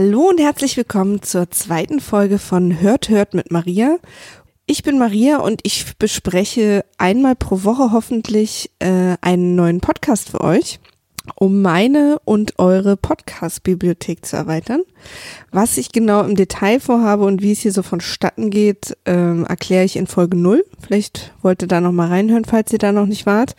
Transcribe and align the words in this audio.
Hallo 0.00 0.28
und 0.28 0.38
herzlich 0.38 0.76
willkommen 0.76 1.22
zur 1.22 1.50
zweiten 1.50 1.98
Folge 1.98 2.38
von 2.38 2.80
Hört, 2.80 3.08
Hört 3.08 3.34
mit 3.34 3.50
Maria. 3.50 3.98
Ich 4.64 4.84
bin 4.84 4.96
Maria 4.96 5.38
und 5.38 5.58
ich 5.64 5.96
bespreche 5.98 6.84
einmal 6.98 7.34
pro 7.34 7.64
Woche 7.64 7.90
hoffentlich 7.90 8.70
äh, 8.78 9.16
einen 9.20 9.56
neuen 9.56 9.80
Podcast 9.80 10.28
für 10.28 10.40
euch, 10.40 10.78
um 11.34 11.62
meine 11.62 12.20
und 12.24 12.60
eure 12.60 12.96
Podcast-Bibliothek 12.96 14.24
zu 14.24 14.36
erweitern. 14.36 14.82
Was 15.50 15.76
ich 15.78 15.90
genau 15.90 16.22
im 16.22 16.36
Detail 16.36 16.78
vorhabe 16.78 17.24
und 17.24 17.42
wie 17.42 17.50
es 17.50 17.62
hier 17.62 17.72
so 17.72 17.82
vonstatten 17.82 18.50
geht, 18.50 18.96
ähm, 19.04 19.46
erkläre 19.46 19.84
ich 19.84 19.96
in 19.96 20.06
Folge 20.06 20.36
0. 20.36 20.64
Vielleicht 20.80 21.34
wollt 21.42 21.62
ihr 21.62 21.68
da 21.68 21.80
noch 21.80 21.90
mal 21.90 22.06
reinhören, 22.06 22.44
falls 22.44 22.72
ihr 22.72 22.78
da 22.78 22.92
noch 22.92 23.06
nicht 23.06 23.26
wart. 23.26 23.56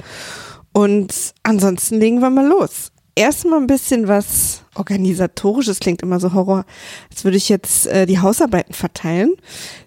Und 0.72 1.34
ansonsten 1.44 2.00
legen 2.00 2.22
wir 2.22 2.30
mal 2.30 2.48
los 2.48 2.94
erstmal 3.20 3.60
ein 3.60 3.68
bisschen 3.68 4.08
was 4.08 4.64
organisatorisches, 4.76 5.80
klingt 5.80 6.02
immer 6.02 6.22
so 6.22 6.34
Horror, 6.34 6.66
als 7.12 7.26
würde 7.26 7.36
ich 7.36 7.50
jetzt 7.50 7.86
äh, 7.88 8.06
die 8.06 8.20
Hausarbeiten 8.20 8.74
verteilen. 8.74 9.34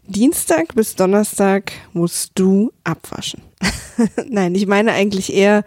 Dienstag 0.07 0.75
bis 0.75 0.97
Donnerstag 0.97 1.73
musst 1.95 2.33
du 2.35 2.73
abwaschen. 2.85 3.41
Nein, 4.29 4.55
ich 4.55 4.67
meine 4.67 4.93
eigentlich 4.93 5.33
eher 5.33 5.65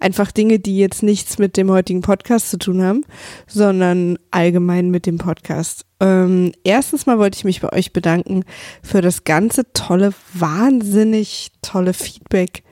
einfach 0.00 0.32
Dinge, 0.32 0.58
die 0.58 0.78
jetzt 0.78 1.02
nichts 1.02 1.38
mit 1.38 1.58
dem 1.58 1.70
heutigen 1.70 2.00
Podcast 2.00 2.48
zu 2.48 2.56
tun 2.56 2.82
haben, 2.82 3.04
sondern 3.46 4.18
allgemein 4.30 4.90
mit 4.90 5.04
dem 5.04 5.18
Podcast. 5.18 5.84
Ähm, 6.00 6.52
erstens 6.64 7.04
mal 7.04 7.18
wollte 7.18 7.36
ich 7.36 7.44
mich 7.44 7.60
bei 7.60 7.72
euch 7.72 7.92
bedanken 7.92 8.44
für 8.82 9.02
das 9.02 9.24
ganze 9.24 9.70
tolle, 9.74 10.14
wahnsinnig 10.32 11.50
tolle 11.60 11.92
Feedback 11.92 12.62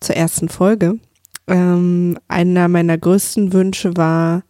zur 0.00 0.16
ersten 0.16 0.48
Folge 0.48 0.98
ähm, 1.46 2.18
einer 2.28 2.68
meiner 2.68 2.98
größten 2.98 3.52
Wünsche 3.52 3.96
war, 3.96 4.42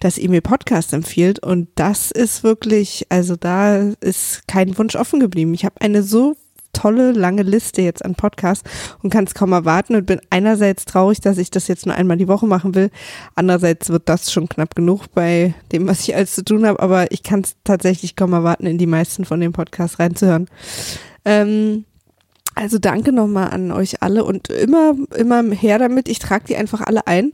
dass 0.00 0.18
ihr 0.18 0.30
mir 0.30 0.40
Podcast 0.40 0.92
empfiehlt. 0.92 1.38
Und 1.40 1.68
das 1.74 2.10
ist 2.10 2.44
wirklich, 2.44 3.06
also 3.08 3.36
da 3.36 3.78
ist 4.00 4.46
kein 4.46 4.76
Wunsch 4.78 4.96
offen 4.96 5.20
geblieben. 5.20 5.54
Ich 5.54 5.64
habe 5.64 5.80
eine 5.80 6.02
so 6.02 6.36
tolle, 6.72 7.12
lange 7.12 7.42
Liste 7.42 7.82
jetzt 7.82 8.04
an 8.04 8.16
Podcasts 8.16 8.68
und 9.02 9.10
kann 9.10 9.24
es 9.24 9.34
kaum 9.34 9.52
erwarten 9.52 9.94
und 9.94 10.06
bin 10.06 10.20
einerseits 10.30 10.84
traurig, 10.84 11.20
dass 11.20 11.38
ich 11.38 11.50
das 11.50 11.68
jetzt 11.68 11.86
nur 11.86 11.94
einmal 11.94 12.16
die 12.16 12.28
Woche 12.28 12.46
machen 12.46 12.74
will. 12.74 12.90
Andererseits 13.34 13.88
wird 13.88 14.08
das 14.08 14.32
schon 14.32 14.48
knapp 14.48 14.74
genug 14.74 15.06
bei 15.14 15.54
dem, 15.72 15.86
was 15.86 16.00
ich 16.00 16.14
alles 16.14 16.34
zu 16.34 16.44
tun 16.44 16.66
habe. 16.66 16.80
Aber 16.80 17.10
ich 17.12 17.22
kann 17.22 17.40
es 17.40 17.56
tatsächlich 17.64 18.16
kaum 18.16 18.32
erwarten, 18.32 18.66
in 18.66 18.78
die 18.78 18.86
meisten 18.86 19.24
von 19.24 19.40
den 19.40 19.52
Podcasts 19.52 19.98
reinzuhören. 19.98 20.48
Ähm, 21.24 21.84
also 22.54 22.78
danke 22.78 23.12
nochmal 23.12 23.50
an 23.50 23.72
euch 23.72 24.02
alle 24.02 24.24
und 24.24 24.48
immer, 24.48 24.94
immer 25.16 25.42
her 25.52 25.78
damit. 25.78 26.08
Ich 26.08 26.18
trage 26.18 26.44
die 26.46 26.56
einfach 26.56 26.80
alle 26.80 27.06
ein. 27.06 27.32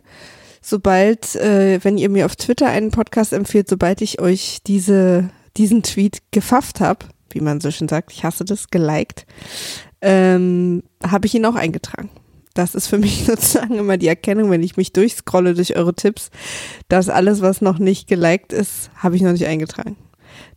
Sobald, 0.63 1.37
äh, 1.37 1.83
wenn 1.83 1.99
ihr 1.99 2.11
mir 2.11 2.27
auf 2.27 2.37
Twitter 2.37 2.69
einen 2.69 2.91
Podcast 2.91 3.33
empfiehlt, 3.33 3.69
sobald 3.69 4.03
ich 4.03 4.21
euch 4.21 4.59
diese, 4.67 5.31
diesen 5.57 5.83
Tweet 5.83 6.19
gefafft 6.33 6.81
habe, 6.81 7.07
wie 7.31 7.41
man 7.41 7.61
so 7.61 7.71
schön 7.71 7.89
sagt, 7.89 8.13
ich 8.13 8.25
hasse 8.25 8.45
das, 8.45 8.69
geliked, 8.69 9.27
ähm, 10.03 10.83
habe 11.03 11.27
ich 11.27 11.35
ihn 11.35 11.47
auch 11.47 11.55
eingetragen. 11.55 12.11
Das 12.55 12.75
ist 12.75 12.89
für 12.89 12.99
mich 12.99 13.25
sozusagen 13.25 13.79
immer 13.79 13.97
die 13.97 14.09
Erkennung, 14.09 14.51
wenn 14.51 14.63
ich 14.63 14.77
mich 14.77 14.93
durchscrolle 14.93 15.55
durch 15.55 15.77
eure 15.77 15.95
Tipps, 15.95 16.31
dass 16.89 17.09
alles, 17.09 17.41
was 17.41 17.63
noch 17.63 17.79
nicht 17.79 18.07
geliked 18.07 18.53
ist, 18.53 18.91
habe 18.97 19.17
ich 19.17 19.23
noch 19.23 19.33
nicht 19.33 19.47
eingetragen 19.47 19.97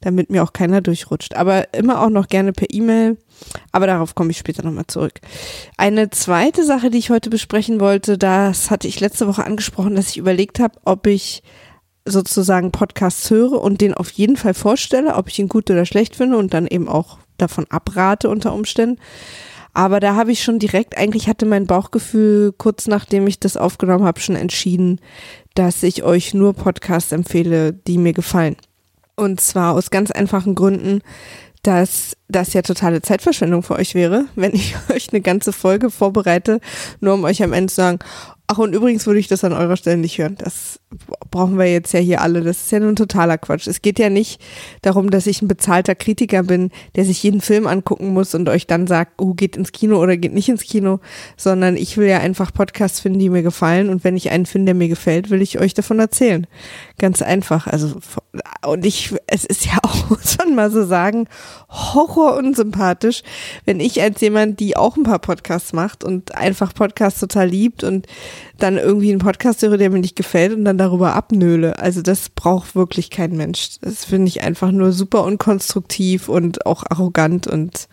damit 0.01 0.29
mir 0.29 0.43
auch 0.43 0.53
keiner 0.53 0.81
durchrutscht. 0.81 1.35
Aber 1.35 1.73
immer 1.73 2.01
auch 2.01 2.09
noch 2.09 2.27
gerne 2.27 2.53
per 2.53 2.67
E-Mail. 2.71 3.17
Aber 3.71 3.87
darauf 3.87 4.15
komme 4.15 4.31
ich 4.31 4.37
später 4.37 4.63
nochmal 4.63 4.87
zurück. 4.87 5.19
Eine 5.77 6.09
zweite 6.09 6.63
Sache, 6.63 6.89
die 6.89 6.99
ich 6.99 7.09
heute 7.09 7.29
besprechen 7.29 7.79
wollte, 7.79 8.17
das 8.17 8.71
hatte 8.71 8.87
ich 8.87 8.99
letzte 8.99 9.27
Woche 9.27 9.45
angesprochen, 9.45 9.95
dass 9.95 10.09
ich 10.09 10.17
überlegt 10.17 10.59
habe, 10.59 10.79
ob 10.85 11.07
ich 11.07 11.43
sozusagen 12.05 12.71
Podcasts 12.71 13.29
höre 13.29 13.61
und 13.61 13.81
den 13.81 13.93
auf 13.93 14.11
jeden 14.11 14.37
Fall 14.37 14.53
vorstelle, 14.53 15.15
ob 15.15 15.29
ich 15.29 15.39
ihn 15.39 15.49
gut 15.49 15.69
oder 15.69 15.85
schlecht 15.85 16.15
finde 16.15 16.37
und 16.37 16.53
dann 16.53 16.67
eben 16.67 16.89
auch 16.89 17.17
davon 17.37 17.65
abrate 17.69 18.29
unter 18.29 18.53
Umständen. 18.53 18.99
Aber 19.73 19.99
da 19.99 20.15
habe 20.15 20.31
ich 20.31 20.43
schon 20.43 20.59
direkt, 20.59 20.97
eigentlich 20.97 21.27
hatte 21.27 21.45
mein 21.45 21.65
Bauchgefühl 21.65 22.53
kurz 22.53 22.87
nachdem 22.87 23.25
ich 23.25 23.39
das 23.39 23.57
aufgenommen 23.57 24.05
habe, 24.05 24.19
schon 24.19 24.35
entschieden, 24.35 24.99
dass 25.55 25.81
ich 25.81 26.03
euch 26.03 26.33
nur 26.33 26.53
Podcasts 26.53 27.11
empfehle, 27.11 27.73
die 27.73 27.97
mir 27.97 28.13
gefallen. 28.13 28.55
Und 29.15 29.41
zwar 29.41 29.73
aus 29.73 29.89
ganz 29.89 30.11
einfachen 30.11 30.55
Gründen, 30.55 31.01
dass 31.63 32.17
das 32.27 32.53
ja 32.53 32.61
totale 32.61 33.01
Zeitverschwendung 33.01 33.63
für 33.63 33.75
euch 33.75 33.95
wäre, 33.95 34.25
wenn 34.35 34.53
ich 34.53 34.75
euch 34.89 35.09
eine 35.11 35.21
ganze 35.21 35.53
Folge 35.53 35.89
vorbereite, 35.89 36.59
nur 36.99 37.13
um 37.13 37.23
euch 37.23 37.41
am 37.41 37.53
Ende 37.53 37.71
zu 37.71 37.75
sagen, 37.75 37.99
ach 38.53 38.59
und 38.59 38.73
übrigens 38.73 39.07
würde 39.07 39.19
ich 39.19 39.27
das 39.27 39.43
an 39.43 39.53
eurer 39.53 39.77
Stelle 39.77 39.97
nicht 39.97 40.19
hören. 40.19 40.35
Das 40.37 40.79
brauchen 41.31 41.57
wir 41.57 41.71
jetzt 41.71 41.91
ja 41.93 41.99
hier 41.99 42.21
alle. 42.21 42.41
Das 42.41 42.57
ist 42.57 42.71
ja 42.71 42.79
nun 42.79 42.95
totaler 42.95 43.37
Quatsch. 43.39 43.67
Es 43.67 43.81
geht 43.81 43.97
ja 43.97 44.09
nicht 44.09 44.39
darum, 44.83 45.09
dass 45.09 45.25
ich 45.25 45.41
ein 45.41 45.47
bezahlter 45.47 45.95
Kritiker 45.95 46.43
bin, 46.43 46.69
der 46.95 47.05
sich 47.05 47.23
jeden 47.23 47.41
Film 47.41 47.65
angucken 47.65 48.13
muss 48.13 48.35
und 48.35 48.49
euch 48.49 48.67
dann 48.67 48.85
sagt, 48.85 49.19
oh, 49.19 49.33
geht 49.33 49.57
ins 49.57 49.71
Kino 49.71 49.99
oder 49.99 50.17
geht 50.17 50.33
nicht 50.33 50.49
ins 50.49 50.63
Kino, 50.63 50.99
sondern 51.35 51.75
ich 51.75 51.97
will 51.97 52.07
ja 52.07 52.19
einfach 52.19 52.53
Podcasts 52.53 52.99
finden, 52.99 53.19
die 53.19 53.29
mir 53.29 53.41
gefallen 53.41 53.89
und 53.89 54.03
wenn 54.03 54.15
ich 54.15 54.29
einen 54.29 54.45
finde, 54.45 54.67
der 54.67 54.75
mir 54.75 54.87
gefällt, 54.87 55.31
will 55.31 55.41
ich 55.41 55.59
euch 55.59 55.73
davon 55.73 55.99
erzählen. 55.99 56.45
Ganz 56.99 57.21
einfach. 57.23 57.65
Also, 57.65 57.99
und 58.65 58.85
ich, 58.85 59.15
es 59.25 59.45
ist 59.45 59.65
ja 59.65 59.77
auch, 59.83 60.09
muss 60.09 60.37
man 60.37 60.55
mal 60.55 60.69
so 60.69 60.85
sagen, 60.85 61.27
horror 61.69 62.37
unsympathisch, 62.37 63.23
wenn 63.65 63.79
ich 63.79 64.01
als 64.01 64.21
jemand, 64.21 64.59
die 64.59 64.77
auch 64.77 64.95
ein 64.95 65.03
paar 65.03 65.19
Podcasts 65.19 65.73
macht 65.73 66.03
und 66.03 66.35
einfach 66.35 66.73
Podcasts 66.75 67.19
total 67.19 67.47
liebt 67.47 67.83
und 67.83 68.05
dann 68.57 68.77
irgendwie 68.77 69.11
einen 69.11 69.19
Podcast 69.19 69.61
höre, 69.61 69.77
der 69.77 69.89
mir 69.89 69.99
nicht 69.99 70.15
gefällt 70.15 70.53
und 70.53 70.65
dann 70.65 70.77
darüber 70.77 71.13
abnöle. 71.13 71.79
Also 71.79 72.01
das 72.01 72.29
braucht 72.29 72.75
wirklich 72.75 73.09
kein 73.09 73.35
Mensch. 73.35 73.79
Das 73.81 74.05
finde 74.05 74.27
ich 74.27 74.41
einfach 74.41 74.71
nur 74.71 74.91
super 74.91 75.23
unkonstruktiv 75.23 76.29
und 76.29 76.65
auch 76.65 76.83
arrogant 76.89 77.47
und 77.47 77.87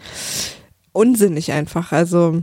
unsinnig 0.92 1.52
einfach. 1.52 1.92
Also 1.92 2.42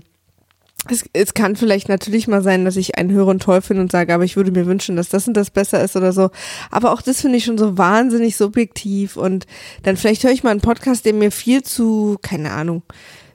es, 0.90 1.06
es 1.14 1.34
kann 1.34 1.56
vielleicht 1.56 1.90
natürlich 1.90 2.28
mal 2.28 2.42
sein, 2.42 2.66
dass 2.66 2.78
ich 2.78 2.98
einen 2.98 3.12
höre 3.12 3.28
und 3.28 3.42
toll 3.42 3.62
finde 3.62 3.82
und 3.82 3.92
sage, 3.92 4.14
aber 4.14 4.24
ich 4.24 4.36
würde 4.36 4.52
mir 4.52 4.66
wünschen, 4.66 4.96
dass 4.96 5.10
das 5.10 5.28
und 5.28 5.36
das 5.36 5.50
besser 5.50 5.84
ist 5.84 5.96
oder 5.96 6.14
so. 6.14 6.30
Aber 6.72 6.92
auch 6.94 7.02
das 7.02 7.22
finde 7.22 7.38
ich 7.38 7.46
schon 7.46 7.58
so 7.58 7.78
wahnsinnig 7.78 8.38
subjektiv 8.38 9.18
und 9.18 9.46
dann 9.84 9.98
vielleicht 9.98 10.24
höre 10.24 10.32
ich 10.32 10.44
mal 10.44 10.52
einen 10.52 10.62
Podcast, 10.62 11.06
der 11.06 11.14
mir 11.14 11.32
viel 11.32 11.64
zu, 11.64 12.18
keine 12.22 12.52
Ahnung, 12.52 12.84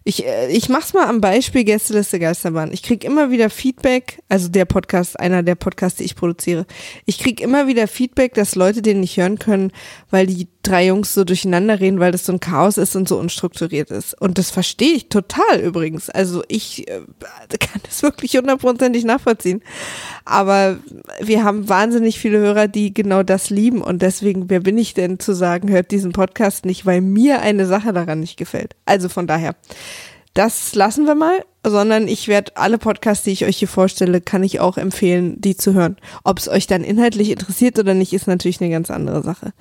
ich, 0.05 0.27
äh, 0.27 0.49
ich 0.49 0.69
mach's 0.69 0.95
mal 0.95 1.07
am 1.07 1.21
Beispiel 1.21 1.65
Gästeliste 1.65 2.19
Geisterbahn. 2.19 2.73
Ich 2.73 2.83
krieg 2.83 3.05
immer 3.05 3.31
wieder 3.31 3.51
Feedback, 3.51 4.23
also 4.29 4.49
der 4.49 4.65
Podcast, 4.65 5.19
einer 5.19 5.43
der 5.43 5.55
Podcasts, 5.55 5.99
die 5.99 6.05
ich 6.05 6.17
produziere. 6.17 6.67
Ich 7.07 7.19
krieg 7.19 7.41
immer 7.41 7.67
wieder 7.67 7.87
Feedback, 7.89 8.35
dass 8.35 8.55
Leute 8.55 8.83
den 8.83 9.01
nicht 9.01 9.17
hören 9.17 9.39
können, 9.39 9.73
weil 10.11 10.27
die 10.27 10.49
drei 10.63 10.87
Jungs 10.87 11.13
so 11.15 11.25
durcheinander 11.25 11.81
reden, 11.81 12.01
weil 12.01 12.13
das 12.13 12.25
so 12.25 12.33
ein 12.33 12.41
Chaos 12.41 12.79
ist 12.79 12.95
und 12.95 13.09
so 13.09 13.19
unstrukturiert 13.19 13.91
ist. 13.91 14.21
Und 14.21 14.39
das 14.39 14.51
verstehe 14.51 14.95
ich 14.95 15.09
total 15.09 15.61
übrigens. 15.61 16.09
Also 16.09 16.43
ich 16.49 16.89
äh, 16.89 17.01
kann 17.61 17.81
das 17.83 18.03
wirklich 18.03 18.37
hundertprozentig 18.37 19.05
nachvollziehen. 19.05 19.63
Aber 20.25 20.79
wir 21.21 21.45
haben 21.45 21.69
wahnsinnig 21.69 22.19
viele 22.19 22.39
Hörer, 22.39 22.69
die 22.69 22.95
genau 22.95 23.23
das 23.23 23.51
lieben. 23.51 23.83
Und 23.83 24.03
deswegen, 24.03 24.49
wer 24.49 24.61
bin 24.61 24.79
ich 24.79 24.95
denn 24.95 25.19
zu 25.19 25.35
sagen, 25.35 25.71
hört 25.71 25.91
diesen 25.91 26.13
Podcast 26.13 26.65
nicht, 26.65 26.87
weil 26.87 27.01
mir 27.01 27.43
eine 27.43 27.67
Sache 27.67 27.93
daran 27.93 28.21
nicht 28.21 28.37
gefällt. 28.37 28.77
Also 28.87 29.09
von 29.09 29.27
daher, 29.27 29.57
das 30.35 30.75
lassen 30.75 31.07
wir 31.07 31.15
mal, 31.15 31.45
sondern 31.65 32.09
ich 32.09 32.27
werde 32.27 32.57
alle 32.57 32.79
Podcasts, 32.79 33.25
die 33.25 33.33
ich 33.33 33.45
euch 33.45 33.59
hier 33.59 33.69
vorstelle, 33.69 34.21
kann 34.21 34.43
ich 34.43 34.61
auch 34.61 34.79
empfehlen, 34.79 35.41
die 35.41 35.57
zu 35.57 35.75
hören. 35.75 35.97
Ob 36.25 36.39
es 36.39 36.49
euch 36.49 36.67
dann 36.67 36.83
inhaltlich 36.83 37.31
interessiert 37.31 37.79
oder 37.79 37.95
nicht, 37.95 38.13
ist 38.13 38.27
natürlich 38.27 38.61
eine 38.61 38.71
ganz 38.71 38.91
andere 38.91 39.23
Sache. 39.23 39.53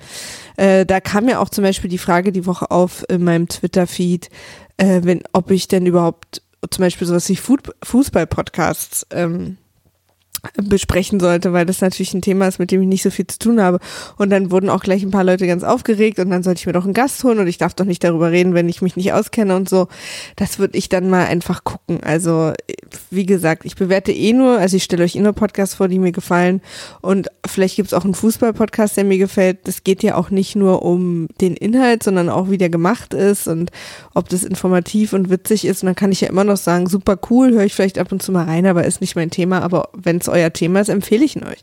Äh, 0.56 0.86
da 0.86 1.00
kam 1.00 1.28
ja 1.28 1.38
auch 1.40 1.50
zum 1.50 1.64
Beispiel 1.64 1.90
die 1.90 1.98
Frage 1.98 2.32
die 2.32 2.46
Woche 2.46 2.70
auf 2.70 3.04
in 3.08 3.22
meinem 3.22 3.48
Twitter-Feed, 3.48 4.30
äh, 4.78 5.00
wenn, 5.04 5.22
ob 5.32 5.50
ich 5.50 5.68
denn 5.68 5.86
überhaupt 5.86 6.42
zum 6.70 6.82
Beispiel 6.82 7.06
sowas 7.06 7.28
wie 7.28 7.36
Fußball-Podcasts 7.36 9.06
ähm, 9.10 9.58
besprechen 10.56 11.20
sollte, 11.20 11.52
weil 11.52 11.66
das 11.66 11.80
natürlich 11.80 12.14
ein 12.14 12.22
Thema 12.22 12.48
ist, 12.48 12.58
mit 12.58 12.72
dem 12.72 12.82
ich 12.82 12.88
nicht 12.88 13.02
so 13.02 13.10
viel 13.10 13.26
zu 13.26 13.38
tun 13.38 13.60
habe. 13.60 13.78
Und 14.16 14.30
dann 14.30 14.50
wurden 14.50 14.70
auch 14.70 14.82
gleich 14.82 15.02
ein 15.02 15.12
paar 15.12 15.22
Leute 15.22 15.46
ganz 15.46 15.62
aufgeregt 15.62 16.18
und 16.18 16.30
dann 16.30 16.42
sollte 16.42 16.58
ich 16.58 16.66
mir 16.66 16.72
doch 16.72 16.84
einen 16.84 16.94
Gast 16.94 17.22
holen 17.22 17.38
und 17.38 17.46
ich 17.46 17.58
darf 17.58 17.74
doch 17.74 17.84
nicht 17.84 18.02
darüber 18.02 18.32
reden, 18.32 18.54
wenn 18.54 18.68
ich 18.68 18.82
mich 18.82 18.96
nicht 18.96 19.12
auskenne 19.12 19.54
und 19.54 19.68
so. 19.68 19.86
Das 20.36 20.58
würde 20.58 20.76
ich 20.76 20.88
dann 20.88 21.08
mal 21.08 21.26
einfach 21.26 21.62
gucken. 21.62 22.00
Also, 22.02 22.52
wie 23.10 23.26
gesagt, 23.26 23.64
ich 23.64 23.76
bewerte 23.76 24.10
eh 24.10 24.32
nur, 24.32 24.58
also 24.58 24.76
ich 24.76 24.84
stelle 24.84 25.04
euch 25.04 25.14
eh 25.14 25.20
nur 25.20 25.32
Podcasts 25.32 25.76
vor, 25.76 25.86
die 25.86 26.00
mir 26.00 26.12
gefallen 26.12 26.60
und 27.00 27.28
vielleicht 27.46 27.76
gibt 27.76 27.88
es 27.88 27.94
auch 27.94 28.04
einen 28.04 28.14
Fußball-Podcast, 28.14 28.96
der 28.96 29.04
mir 29.04 29.18
gefällt. 29.18 29.68
Das 29.68 29.84
geht 29.84 30.02
ja 30.02 30.16
auch 30.16 30.30
nicht 30.30 30.56
nur 30.56 30.82
um 30.82 31.28
den 31.40 31.54
Inhalt, 31.54 32.02
sondern 32.02 32.28
auch 32.28 32.50
wie 32.50 32.58
der 32.58 32.70
gemacht 32.70 33.14
ist 33.14 33.46
und 33.46 33.70
ob 34.14 34.28
das 34.28 34.42
informativ 34.42 35.12
und 35.12 35.30
witzig 35.30 35.64
ist. 35.64 35.82
Und 35.82 35.86
dann 35.86 35.94
kann 35.94 36.10
ich 36.10 36.20
ja 36.20 36.28
immer 36.28 36.44
noch 36.44 36.56
sagen, 36.56 36.88
super 36.88 37.16
cool, 37.30 37.52
höre 37.52 37.64
ich 37.64 37.74
vielleicht 37.74 37.98
ab 37.98 38.10
und 38.10 38.22
zu 38.22 38.32
mal 38.32 38.46
rein, 38.46 38.66
aber 38.66 38.84
ist 38.84 39.00
nicht 39.00 39.14
mein 39.14 39.30
Thema. 39.30 39.62
Aber 39.62 39.90
wenn 39.92 40.16
es 40.16 40.31
euer 40.32 40.52
Thema 40.52 40.80
ist, 40.80 40.88
empfehle 40.88 41.24
ich 41.24 41.36
ihn 41.36 41.44
euch. 41.44 41.62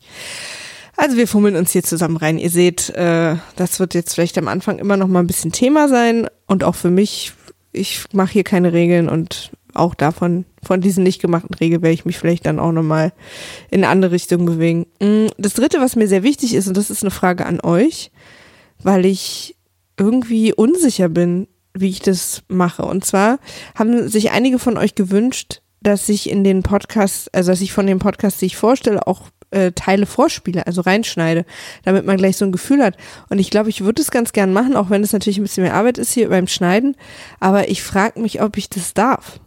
Also 0.96 1.16
wir 1.16 1.28
fummeln 1.28 1.56
uns 1.56 1.72
hier 1.72 1.84
zusammen 1.84 2.18
rein. 2.18 2.38
Ihr 2.38 2.50
seht, 2.50 2.90
äh, 2.90 3.36
das 3.56 3.80
wird 3.80 3.94
jetzt 3.94 4.14
vielleicht 4.16 4.38
am 4.38 4.48
Anfang 4.48 4.80
immer 4.80 4.98
noch 4.98 5.08
mal 5.08 5.22
ein 5.22 5.28
bisschen 5.28 5.52
Thema 5.52 5.88
sein 5.88 6.28
und 6.46 6.64
auch 6.64 6.76
für 6.76 6.90
mich. 6.90 7.34
Ich 7.72 8.04
mache 8.12 8.34
hier 8.34 8.44
keine 8.44 8.74
Regeln 8.74 9.08
und 9.08 9.52
auch 9.74 9.96
davon, 9.96 10.46
von 10.64 10.82
diesen 10.82 11.04
nicht 11.04 11.22
gemachten 11.22 11.54
Regeln 11.54 11.82
werde 11.82 11.94
ich 11.94 12.06
mich 12.06 12.18
vielleicht 12.18 12.46
dann 12.46 12.60
auch 12.60 12.72
nochmal 12.72 13.14
in 13.70 13.84
eine 13.84 13.90
andere 13.90 14.12
Richtung 14.12 14.46
bewegen. 14.46 14.88
Mm, 15.00 15.28
das 15.38 15.54
dritte, 15.54 15.80
was 15.80 15.96
mir 15.96 16.08
sehr 16.08 16.24
wichtig 16.24 16.54
ist, 16.54 16.68
und 16.68 16.76
das 16.76 16.90
ist 16.90 17.04
eine 17.04 17.12
Frage 17.12 17.46
an 17.46 17.62
euch, 17.62 18.12
weil 18.82 19.06
ich 19.06 19.56
irgendwie 19.98 20.54
unsicher 20.54 21.10
bin, 21.10 21.48
wie 21.74 21.90
ich 21.90 22.00
das 22.00 22.44
mache. 22.48 22.84
Und 22.84 23.06
zwar 23.06 23.40
haben 23.76 24.08
sich 24.10 24.32
einige 24.32 24.60
von 24.60 24.78
euch 24.78 24.96
gewünscht, 24.96 25.62
dass 25.82 26.10
ich 26.10 26.30
in 26.30 26.44
den 26.44 26.64
Podcasts, 26.64 27.28
also 27.34 27.52
dass 27.52 27.62
ich 27.62 27.72
von 27.72 27.88
den 27.88 28.00
Podcasts, 28.00 28.40
die 28.40 28.48
ich 28.48 28.58
vorstelle, 28.58 29.08
auch 29.08 29.30
äh, 29.52 29.72
Teile 29.72 30.06
vorspiele, 30.06 30.68
also 30.68 30.82
reinschneide, 30.82 31.46
damit 31.84 32.06
man 32.06 32.18
gleich 32.18 32.38
so 32.38 32.46
ein 32.46 32.52
Gefühl 32.52 32.84
hat. 32.84 32.98
Und 33.30 33.40
ich 33.40 33.50
glaube, 33.50 33.70
ich 33.70 33.84
würde 33.84 34.02
es 34.02 34.12
ganz 34.12 34.34
gern 34.34 34.54
machen, 34.54 34.76
auch 34.76 34.90
wenn 34.90 35.04
es 35.04 35.14
natürlich 35.14 35.38
ein 35.40 35.44
bisschen 35.44 35.64
mehr 35.64 35.76
Arbeit 35.76 35.98
ist 35.98 36.14
hier 36.14 36.30
beim 36.30 36.48
Schneiden. 36.48 36.96
Aber 37.40 37.70
ich 37.70 37.82
frage 37.82 38.20
mich, 38.20 38.42
ob 38.42 38.58
ich 38.58 38.70
das 38.70 38.94
darf. 38.94 39.40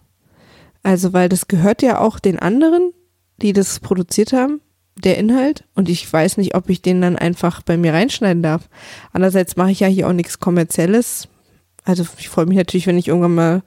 Also, 0.82 1.12
weil 1.12 1.28
das 1.28 1.46
gehört 1.46 1.82
ja 1.82 2.00
auch 2.00 2.18
den 2.18 2.38
anderen, 2.38 2.92
die 3.40 3.52
das 3.52 3.78
produziert 3.80 4.32
haben, 4.32 4.60
der 4.96 5.18
Inhalt. 5.18 5.64
Und 5.74 5.88
ich 5.88 6.10
weiß 6.12 6.36
nicht, 6.36 6.54
ob 6.54 6.68
ich 6.68 6.82
den 6.82 7.00
dann 7.00 7.16
einfach 7.16 7.62
bei 7.62 7.76
mir 7.76 7.92
reinschneiden 7.92 8.42
darf. 8.42 8.68
Andererseits 9.12 9.56
mache 9.56 9.70
ich 9.70 9.80
ja 9.80 9.86
hier 9.86 10.08
auch 10.08 10.12
nichts 10.12 10.40
Kommerzielles. 10.40 11.28
Also 11.84 12.04
ich 12.18 12.28
freue 12.28 12.46
mich 12.46 12.56
natürlich, 12.56 12.86
wenn 12.86 12.98
ich 12.98 13.08
irgendwann 13.08 13.34
mal 13.34 13.62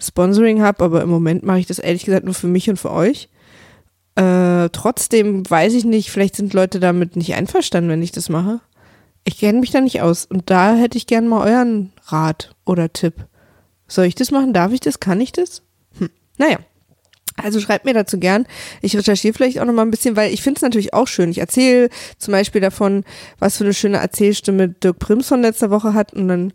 Sponsoring 0.00 0.62
habe, 0.62 0.84
aber 0.84 1.02
im 1.02 1.10
Moment 1.10 1.44
mache 1.44 1.58
ich 1.58 1.66
das 1.66 1.78
ehrlich 1.78 2.04
gesagt 2.04 2.24
nur 2.24 2.34
für 2.34 2.46
mich 2.46 2.70
und 2.70 2.78
für 2.78 2.90
euch. 2.90 3.28
Äh, 4.14 4.70
trotzdem 4.70 5.48
weiß 5.48 5.74
ich 5.74 5.84
nicht, 5.84 6.10
vielleicht 6.10 6.36
sind 6.36 6.54
Leute 6.54 6.80
damit 6.80 7.14
nicht 7.14 7.34
einverstanden, 7.34 7.90
wenn 7.90 8.02
ich 8.02 8.12
das 8.12 8.28
mache. 8.28 8.60
Ich 9.24 9.38
kenne 9.38 9.60
mich 9.60 9.70
da 9.70 9.80
nicht 9.80 10.00
aus. 10.00 10.24
Und 10.24 10.50
da 10.50 10.74
hätte 10.74 10.96
ich 10.96 11.06
gern 11.06 11.28
mal 11.28 11.46
euren 11.46 11.92
Rat 12.06 12.54
oder 12.64 12.92
Tipp. 12.92 13.14
Soll 13.86 14.06
ich 14.06 14.14
das 14.14 14.30
machen? 14.30 14.52
Darf 14.54 14.72
ich 14.72 14.80
das? 14.80 15.00
Kann 15.00 15.20
ich 15.20 15.32
das? 15.32 15.62
Hm. 15.98 16.10
Naja. 16.38 16.58
Also 17.36 17.60
schreibt 17.60 17.84
mir 17.84 17.94
dazu 17.94 18.18
gern. 18.18 18.46
Ich 18.82 18.96
recherchiere 18.96 19.34
vielleicht 19.34 19.60
auch 19.60 19.64
noch 19.64 19.72
mal 19.72 19.82
ein 19.82 19.90
bisschen, 19.90 20.16
weil 20.16 20.32
ich 20.32 20.42
finde 20.42 20.58
es 20.58 20.62
natürlich 20.62 20.94
auch 20.94 21.06
schön. 21.06 21.30
Ich 21.30 21.38
erzähle 21.38 21.88
zum 22.18 22.32
Beispiel 22.32 22.60
davon, 22.60 23.04
was 23.38 23.58
für 23.58 23.64
eine 23.64 23.74
schöne 23.74 23.98
Erzählstimme 23.98 24.68
Dirk 24.68 24.98
Primson 24.98 25.42
letzter 25.42 25.70
Woche 25.70 25.94
hat 25.94 26.12
und 26.14 26.26
dann 26.26 26.52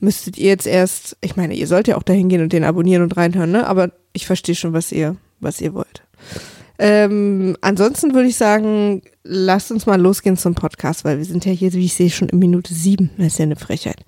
müsstet 0.00 0.38
ihr 0.38 0.48
jetzt 0.48 0.66
erst, 0.66 1.16
ich 1.20 1.36
meine, 1.36 1.54
ihr 1.54 1.66
sollt 1.66 1.88
ja 1.88 1.96
auch 1.96 2.02
dahin 2.02 2.28
gehen 2.28 2.42
und 2.42 2.52
den 2.52 2.64
abonnieren 2.64 3.02
und 3.02 3.16
reinhören, 3.16 3.50
ne? 3.50 3.66
Aber 3.66 3.92
ich 4.12 4.26
verstehe 4.26 4.54
schon, 4.54 4.72
was 4.72 4.92
ihr, 4.92 5.16
was 5.40 5.60
ihr 5.60 5.74
wollt. 5.74 6.02
Ähm, 6.78 7.56
ansonsten 7.62 8.14
würde 8.14 8.28
ich 8.28 8.36
sagen, 8.36 9.02
lasst 9.24 9.70
uns 9.70 9.86
mal 9.86 10.00
losgehen 10.00 10.36
zum 10.36 10.54
Podcast, 10.54 11.04
weil 11.04 11.18
wir 11.18 11.24
sind 11.24 11.44
ja 11.46 11.52
hier, 11.52 11.72
wie 11.72 11.86
ich 11.86 11.94
sehe, 11.94 12.10
schon 12.10 12.28
in 12.28 12.38
Minute 12.38 12.74
sieben. 12.74 13.10
Das 13.16 13.28
ist 13.28 13.38
ja 13.38 13.44
eine 13.44 13.56
Frechheit. 13.56 14.04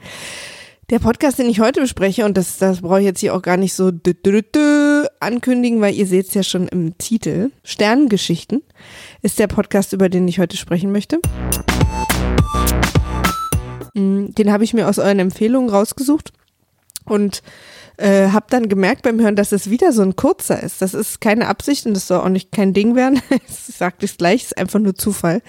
Der 0.90 0.98
Podcast, 1.00 1.38
den 1.38 1.50
ich 1.50 1.60
heute 1.60 1.82
bespreche, 1.82 2.24
und 2.24 2.36
das, 2.38 2.56
das 2.56 2.80
brauche 2.80 3.00
ich 3.00 3.04
jetzt 3.04 3.20
hier 3.20 3.34
auch 3.34 3.42
gar 3.42 3.58
nicht 3.58 3.74
so 3.74 3.90
dü 3.90 4.12
-dü 4.12 4.42
-dü 4.42 5.06
ankündigen, 5.20 5.82
weil 5.82 5.94
ihr 5.94 6.06
seht 6.06 6.28
es 6.28 6.34
ja 6.34 6.42
schon 6.42 6.66
im 6.68 6.96
Titel. 6.96 7.50
Sternengeschichten 7.62 8.62
ist 9.20 9.38
der 9.38 9.48
Podcast, 9.48 9.92
über 9.92 10.08
den 10.08 10.26
ich 10.28 10.38
heute 10.38 10.56
sprechen 10.56 10.90
möchte. 10.90 11.20
Mm, 13.94 14.26
den 14.30 14.52
habe 14.52 14.64
ich 14.64 14.74
mir 14.74 14.88
aus 14.88 14.98
euren 14.98 15.18
Empfehlungen 15.18 15.70
rausgesucht 15.70 16.32
und 17.04 17.42
äh, 17.96 18.28
habe 18.28 18.46
dann 18.50 18.68
gemerkt 18.68 19.02
beim 19.02 19.20
Hören, 19.20 19.36
dass 19.36 19.52
es 19.52 19.70
wieder 19.70 19.92
so 19.92 20.02
ein 20.02 20.16
kurzer 20.16 20.62
ist. 20.62 20.82
Das 20.82 20.94
ist 20.94 21.20
keine 21.20 21.48
Absicht 21.48 21.84
und 21.86 21.94
das 21.94 22.06
soll 22.06 22.20
auch 22.20 22.28
nicht 22.28 22.52
kein 22.52 22.72
Ding 22.72 22.94
werden. 22.94 23.20
ich 23.48 23.74
sage 23.74 23.96
das 24.00 24.16
gleich, 24.16 24.44
ist 24.44 24.58
einfach 24.58 24.78
nur 24.78 24.94
Zufall, 24.94 25.42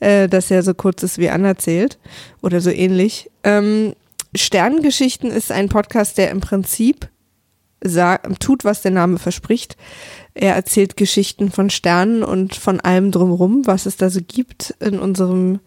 äh, 0.00 0.28
dass 0.28 0.50
er 0.50 0.62
so 0.62 0.74
kurz 0.74 1.02
ist 1.02 1.18
wie 1.18 1.30
anerzählt 1.30 1.98
oder 2.42 2.60
so 2.60 2.70
ähnlich. 2.70 3.30
Ähm, 3.44 3.94
Sternengeschichten 4.34 5.30
ist 5.30 5.52
ein 5.52 5.68
Podcast, 5.68 6.16
der 6.18 6.30
im 6.30 6.40
Prinzip 6.40 7.08
tut, 8.40 8.64
was 8.64 8.82
der 8.82 8.90
Name 8.90 9.18
verspricht. 9.18 9.76
Er 10.40 10.54
erzählt 10.54 10.96
Geschichten 10.96 11.52
von 11.52 11.68
Sternen 11.68 12.22
und 12.22 12.56
von 12.56 12.80
allem 12.80 13.10
drumherum, 13.10 13.66
was 13.66 13.84
es 13.84 13.98
da 13.98 14.08
so 14.08 14.20
gibt 14.26 14.74
in 14.80 14.98
unserem 14.98 15.60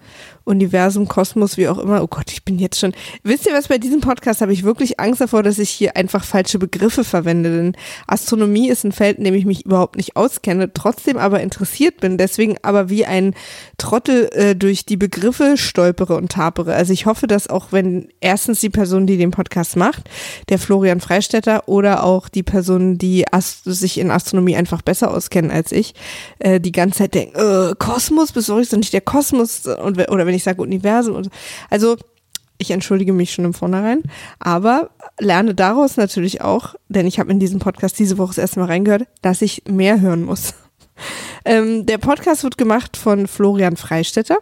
Universum, 0.45 1.07
Kosmos, 1.07 1.57
wie 1.57 1.67
auch 1.67 1.77
immer. 1.77 2.01
Oh 2.03 2.07
Gott, 2.07 2.31
ich 2.31 2.43
bin 2.43 2.59
jetzt 2.59 2.79
schon. 2.79 2.93
Wisst 3.23 3.45
ihr 3.45 3.53
was, 3.53 3.69
bei 3.69 3.77
diesem 3.77 4.01
Podcast 4.01 4.41
habe 4.41 4.51
ich 4.51 4.63
wirklich 4.63 4.99
Angst 4.99 5.21
davor, 5.21 5.43
dass 5.43 5.59
ich 5.59 5.69
hier 5.69 5.95
einfach 5.95 6.25
falsche 6.25 6.59
Begriffe 6.59 7.03
verwende. 7.03 7.55
Denn 7.55 7.77
Astronomie 8.07 8.67
ist 8.67 8.83
ein 8.83 8.91
Feld, 8.91 9.19
in 9.19 9.23
dem 9.23 9.35
ich 9.35 9.45
mich 9.45 9.65
überhaupt 9.65 9.95
nicht 9.95 10.15
auskenne, 10.15 10.73
trotzdem 10.73 11.17
aber 11.17 11.41
interessiert 11.41 12.01
bin, 12.01 12.17
deswegen 12.17 12.57
aber 12.61 12.89
wie 12.89 13.05
ein 13.05 13.35
Trottel 13.77 14.29
äh, 14.33 14.55
durch 14.55 14.85
die 14.85 14.97
Begriffe 14.97 15.55
stolpere 15.55 16.17
und 16.17 16.31
tapere. 16.31 16.73
Also 16.73 16.91
ich 16.93 17.05
hoffe, 17.05 17.27
dass 17.27 17.47
auch 17.47 17.67
wenn 17.71 18.09
erstens 18.19 18.59
die 18.59 18.69
Person, 18.69 19.07
die 19.07 19.17
den 19.17 19.31
Podcast 19.31 19.77
macht, 19.77 20.09
der 20.49 20.59
Florian 20.59 20.99
Freistetter 20.99 21.69
oder 21.69 22.03
auch 22.03 22.27
die 22.27 22.43
Personen, 22.43 22.97
die 22.97 23.31
Ast 23.31 23.63
sich 23.65 23.97
in 23.97 24.11
Astronomie 24.11 24.55
einfach 24.63 24.81
besser 24.81 25.11
auskennen 25.11 25.51
als 25.51 25.71
ich, 25.71 25.93
äh, 26.39 26.59
die 26.59 26.73
ganze 26.73 26.99
Zeit 26.99 27.13
denken, 27.13 27.37
äh, 27.37 27.75
Kosmos, 27.77 28.33
bist 28.33 28.49
du 28.49 28.55
nicht 28.57 28.93
der 28.93 29.01
Kosmos? 29.01 29.65
Und, 29.65 29.97
oder 30.09 30.25
wenn 30.25 30.33
wenn 30.33 30.37
ich 30.37 30.43
sage 30.43 30.63
Universum. 30.63 31.15
Und, 31.15 31.29
also 31.69 31.95
ich 32.57 32.71
entschuldige 32.71 33.13
mich 33.13 33.31
schon 33.31 33.45
im 33.45 33.53
Vornherein, 33.53 34.01
aber 34.39 34.89
lerne 35.19 35.53
daraus 35.53 35.95
natürlich 35.95 36.41
auch, 36.41 36.73
denn 36.89 37.05
ich 37.05 37.19
habe 37.19 37.31
in 37.31 37.39
diesem 37.39 37.59
Podcast 37.59 37.99
diese 37.99 38.17
Woche 38.17 38.29
das 38.29 38.37
erste 38.39 38.59
Mal 38.59 38.65
reingehört, 38.65 39.03
dass 39.21 39.43
ich 39.43 39.63
mehr 39.69 40.01
hören 40.01 40.23
muss. 40.23 40.55
Ähm, 41.45 41.85
der 41.87 41.97
Podcast 41.97 42.43
wird 42.43 42.57
gemacht 42.57 42.95
von 42.95 43.27
Florian 43.27 43.75
Freistetter, 43.75 44.37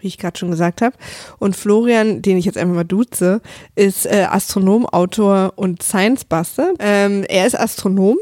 wie 0.00 0.08
ich 0.08 0.18
gerade 0.18 0.38
schon 0.38 0.50
gesagt 0.50 0.82
habe. 0.82 0.94
Und 1.38 1.56
Florian, 1.56 2.20
den 2.20 2.36
ich 2.36 2.44
jetzt 2.44 2.58
einfach 2.58 2.74
mal 2.74 2.84
duze, 2.84 3.40
ist 3.74 4.04
äh, 4.04 4.26
Astronom, 4.28 4.84
Autor 4.84 5.54
und 5.56 5.82
Science 5.82 6.26
Buster. 6.26 6.74
Ähm, 6.78 7.24
er 7.28 7.46
ist 7.46 7.58
Astronom, 7.58 8.18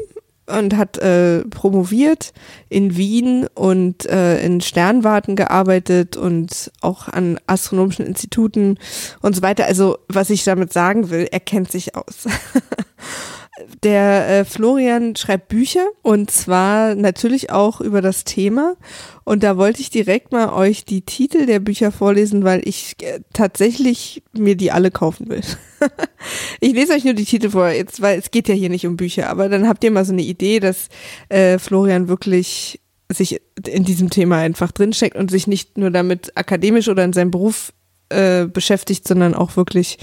und 0.51 0.77
hat 0.77 0.97
äh, 0.97 1.43
promoviert 1.45 2.33
in 2.69 2.95
Wien 2.97 3.47
und 3.53 4.05
äh, 4.05 4.43
in 4.43 4.61
Sternwarten 4.61 5.35
gearbeitet 5.35 6.17
und 6.17 6.71
auch 6.81 7.07
an 7.07 7.39
astronomischen 7.47 8.05
Instituten 8.05 8.77
und 9.21 9.35
so 9.35 9.41
weiter. 9.41 9.65
Also 9.65 9.97
was 10.07 10.29
ich 10.29 10.43
damit 10.43 10.73
sagen 10.73 11.09
will, 11.09 11.27
er 11.31 11.39
kennt 11.39 11.71
sich 11.71 11.95
aus. 11.95 12.25
Der 13.83 14.27
äh, 14.29 14.45
Florian 14.45 15.15
schreibt 15.15 15.47
Bücher 15.47 15.85
und 16.01 16.31
zwar 16.31 16.95
natürlich 16.95 17.51
auch 17.51 17.81
über 17.81 18.01
das 18.01 18.23
Thema. 18.23 18.75
Und 19.23 19.43
da 19.43 19.57
wollte 19.57 19.81
ich 19.81 19.89
direkt 19.89 20.31
mal 20.31 20.53
euch 20.53 20.85
die 20.85 21.01
Titel 21.01 21.45
der 21.45 21.59
Bücher 21.59 21.91
vorlesen, 21.91 22.43
weil 22.43 22.67
ich 22.67 22.95
äh, 23.01 23.19
tatsächlich 23.33 24.23
mir 24.33 24.55
die 24.55 24.71
alle 24.71 24.91
kaufen 24.91 25.29
will. 25.29 25.41
ich 26.59 26.73
lese 26.73 26.93
euch 26.93 27.03
nur 27.03 27.13
die 27.13 27.25
Titel 27.25 27.49
vor, 27.49 27.69
jetzt, 27.69 28.01
weil 28.01 28.19
es 28.19 28.31
geht 28.31 28.47
ja 28.47 28.55
hier 28.55 28.69
nicht 28.69 28.85
um 28.85 28.97
Bücher, 28.97 29.29
aber 29.29 29.49
dann 29.49 29.67
habt 29.67 29.83
ihr 29.83 29.91
mal 29.91 30.05
so 30.05 30.13
eine 30.13 30.23
Idee, 30.23 30.59
dass 30.59 30.89
äh, 31.29 31.59
Florian 31.59 32.07
wirklich 32.07 32.79
sich 33.09 33.41
in 33.67 33.83
diesem 33.83 34.09
Thema 34.09 34.37
einfach 34.37 34.71
drinsteckt 34.71 35.15
und 35.15 35.31
sich 35.31 35.47
nicht 35.47 35.77
nur 35.77 35.91
damit 35.91 36.31
akademisch 36.35 36.87
oder 36.87 37.03
in 37.03 37.13
seinem 37.13 37.31
Beruf 37.31 37.73
äh, 38.11 38.47
beschäftigt, 38.47 39.07
sondern 39.07 39.33
auch 39.33 39.55
wirklich, 39.55 39.97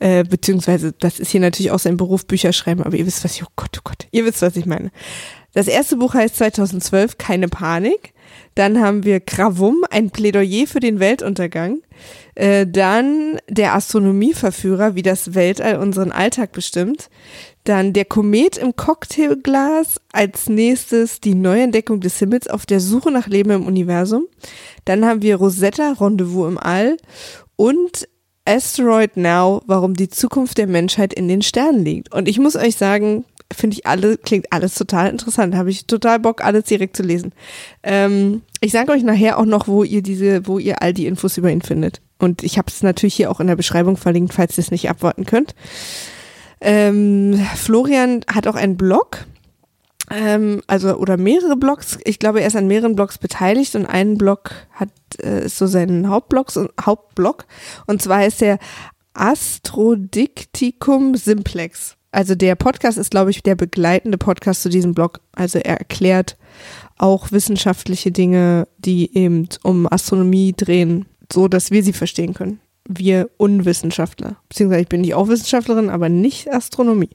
äh, 0.00 0.24
beziehungsweise 0.24 0.92
das 0.92 1.20
ist 1.20 1.30
hier 1.30 1.40
natürlich 1.40 1.70
auch 1.70 1.78
sein 1.78 1.96
Beruf, 1.96 2.26
Bücher 2.26 2.52
schreiben, 2.52 2.82
aber 2.82 2.96
ihr 2.96 3.06
wisst, 3.06 3.24
was 3.24 3.36
ich, 3.36 3.44
oh 3.44 3.52
Gott, 3.56 3.76
oh 3.78 3.82
Gott, 3.84 4.06
ihr 4.10 4.24
wisst, 4.24 4.42
was 4.42 4.56
ich 4.56 4.66
meine. 4.66 4.90
Das 5.54 5.68
erste 5.68 5.96
Buch 5.96 6.14
heißt 6.14 6.36
2012 6.36 7.16
Keine 7.16 7.48
Panik. 7.48 8.12
Dann 8.56 8.80
haben 8.80 9.04
wir 9.04 9.20
Gravum, 9.20 9.84
ein 9.90 10.10
Plädoyer 10.10 10.66
für 10.66 10.80
den 10.80 11.00
Weltuntergang. 11.00 11.80
Äh, 12.34 12.66
dann 12.66 13.38
der 13.48 13.74
Astronomieverführer, 13.74 14.94
wie 14.94 15.02
das 15.02 15.34
Weltall 15.34 15.78
unseren 15.78 16.12
Alltag 16.12 16.52
bestimmt. 16.52 17.08
Dann 17.64 17.92
der 17.92 18.04
Komet 18.04 18.56
im 18.56 18.74
Cocktailglas. 18.74 20.00
Als 20.12 20.48
nächstes 20.48 21.20
die 21.20 21.34
Neuentdeckung 21.34 22.00
des 22.00 22.18
Himmels 22.18 22.48
auf 22.48 22.66
der 22.66 22.80
Suche 22.80 23.10
nach 23.10 23.28
Leben 23.28 23.50
im 23.50 23.66
Universum. 23.66 24.26
Dann 24.84 25.04
haben 25.04 25.22
wir 25.22 25.36
Rosetta, 25.36 25.94
Rendezvous 26.00 26.48
im 26.48 26.58
All 26.58 26.96
und 27.56 28.08
Asteroid 28.46 29.16
Now, 29.16 29.62
warum 29.66 29.94
die 29.94 30.08
Zukunft 30.08 30.58
der 30.58 30.66
Menschheit 30.66 31.14
in 31.14 31.28
den 31.28 31.42
Sternen 31.42 31.84
liegt. 31.84 32.12
Und 32.12 32.28
ich 32.28 32.38
muss 32.38 32.56
euch 32.56 32.76
sagen, 32.76 33.24
finde 33.52 33.76
ich 33.76 33.86
alle, 33.86 34.18
klingt 34.18 34.52
alles 34.52 34.74
total 34.74 35.10
interessant. 35.10 35.54
Habe 35.54 35.70
ich 35.70 35.86
total 35.86 36.18
Bock, 36.18 36.44
alles 36.44 36.64
direkt 36.64 36.96
zu 36.96 37.02
lesen. 37.02 37.32
Ähm, 37.82 38.42
ich 38.60 38.72
sage 38.72 38.92
euch 38.92 39.02
nachher 39.02 39.38
auch 39.38 39.46
noch, 39.46 39.68
wo 39.68 39.82
ihr 39.84 40.02
diese, 40.02 40.46
wo 40.46 40.58
ihr 40.58 40.82
all 40.82 40.92
die 40.92 41.06
Infos 41.06 41.38
über 41.38 41.50
ihn 41.50 41.62
findet. 41.62 42.00
Und 42.18 42.42
ich 42.42 42.58
habe 42.58 42.68
es 42.68 42.82
natürlich 42.82 43.14
hier 43.14 43.30
auch 43.30 43.40
in 43.40 43.46
der 43.46 43.56
Beschreibung 43.56 43.96
verlinkt, 43.96 44.34
falls 44.34 44.58
ihr 44.58 44.62
es 44.62 44.70
nicht 44.70 44.90
abwarten 44.90 45.24
könnt. 45.24 45.54
Ähm, 46.60 47.38
Florian 47.56 48.24
hat 48.32 48.46
auch 48.46 48.54
einen 48.54 48.76
Blog, 48.76 49.26
ähm, 50.10 50.62
also 50.66 50.96
oder 50.96 51.16
mehrere 51.16 51.56
Blogs. 51.56 51.98
Ich 52.04 52.18
glaube, 52.18 52.40
er 52.40 52.46
ist 52.46 52.56
an 52.56 52.66
mehreren 52.66 52.96
Blogs 52.96 53.18
beteiligt 53.18 53.74
und 53.74 53.86
einen 53.86 54.18
Blog 54.18 54.52
hat 54.72 54.90
äh, 55.22 55.46
ist 55.46 55.58
so 55.58 55.66
seinen 55.66 56.08
Hauptblog, 56.08 56.52
Hauptblog 56.80 57.46
und 57.86 58.02
zwar 58.02 58.26
ist 58.26 58.40
der 58.40 58.58
Astrodiktikum 59.14 61.14
Simplex. 61.14 61.96
Also 62.10 62.34
der 62.34 62.54
Podcast 62.54 62.98
ist, 62.98 63.10
glaube 63.10 63.30
ich, 63.30 63.42
der 63.42 63.56
begleitende 63.56 64.18
Podcast 64.18 64.62
zu 64.62 64.68
diesem 64.68 64.94
Blog. 64.94 65.20
Also 65.32 65.58
er 65.58 65.78
erklärt 65.78 66.36
auch 66.96 67.32
wissenschaftliche 67.32 68.12
Dinge, 68.12 68.68
die 68.78 69.16
eben 69.16 69.48
um 69.64 69.90
Astronomie 69.90 70.54
drehen, 70.56 71.06
so 71.32 71.48
dass 71.48 71.72
wir 71.72 71.82
sie 71.82 71.92
verstehen 71.92 72.34
können. 72.34 72.60
Wir 72.86 73.30
Unwissenschaftler. 73.36 74.36
Beziehungsweise 74.48 74.82
ich 74.82 74.88
bin 74.88 75.00
nicht 75.00 75.14
auch 75.14 75.28
Wissenschaftlerin, 75.28 75.90
aber 75.90 76.08
nicht 76.08 76.52
Astronomie. 76.52 77.10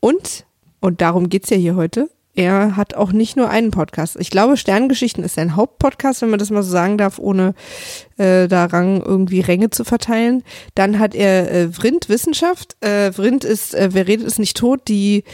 Und 0.00 0.46
und 0.84 1.00
darum 1.00 1.30
geht's 1.30 1.48
ja 1.48 1.56
hier 1.56 1.76
heute, 1.76 2.10
er 2.34 2.76
hat 2.76 2.92
auch 2.92 3.10
nicht 3.10 3.38
nur 3.38 3.48
einen 3.48 3.70
Podcast. 3.70 4.16
Ich 4.20 4.28
glaube, 4.28 4.58
Sterngeschichten 4.58 5.24
ist 5.24 5.36
sein 5.36 5.56
Hauptpodcast, 5.56 6.20
wenn 6.20 6.28
man 6.28 6.38
das 6.38 6.50
mal 6.50 6.62
so 6.62 6.70
sagen 6.70 6.98
darf, 6.98 7.18
ohne 7.18 7.54
äh, 8.18 8.48
da 8.48 8.66
Rang 8.66 9.00
irgendwie 9.00 9.40
Ränge 9.40 9.70
zu 9.70 9.84
verteilen. 9.84 10.42
Dann 10.74 10.98
hat 10.98 11.14
er 11.14 11.50
äh, 11.50 11.68
Vrind 11.72 12.10
Wissenschaft. 12.10 12.76
Äh, 12.84 13.12
Vrind 13.12 13.44
ist 13.44 13.74
äh, 13.74 13.88
Wer 13.92 14.06
redet 14.06 14.26
ist 14.26 14.38
nicht 14.38 14.58
tot, 14.58 14.82
die 14.86 15.24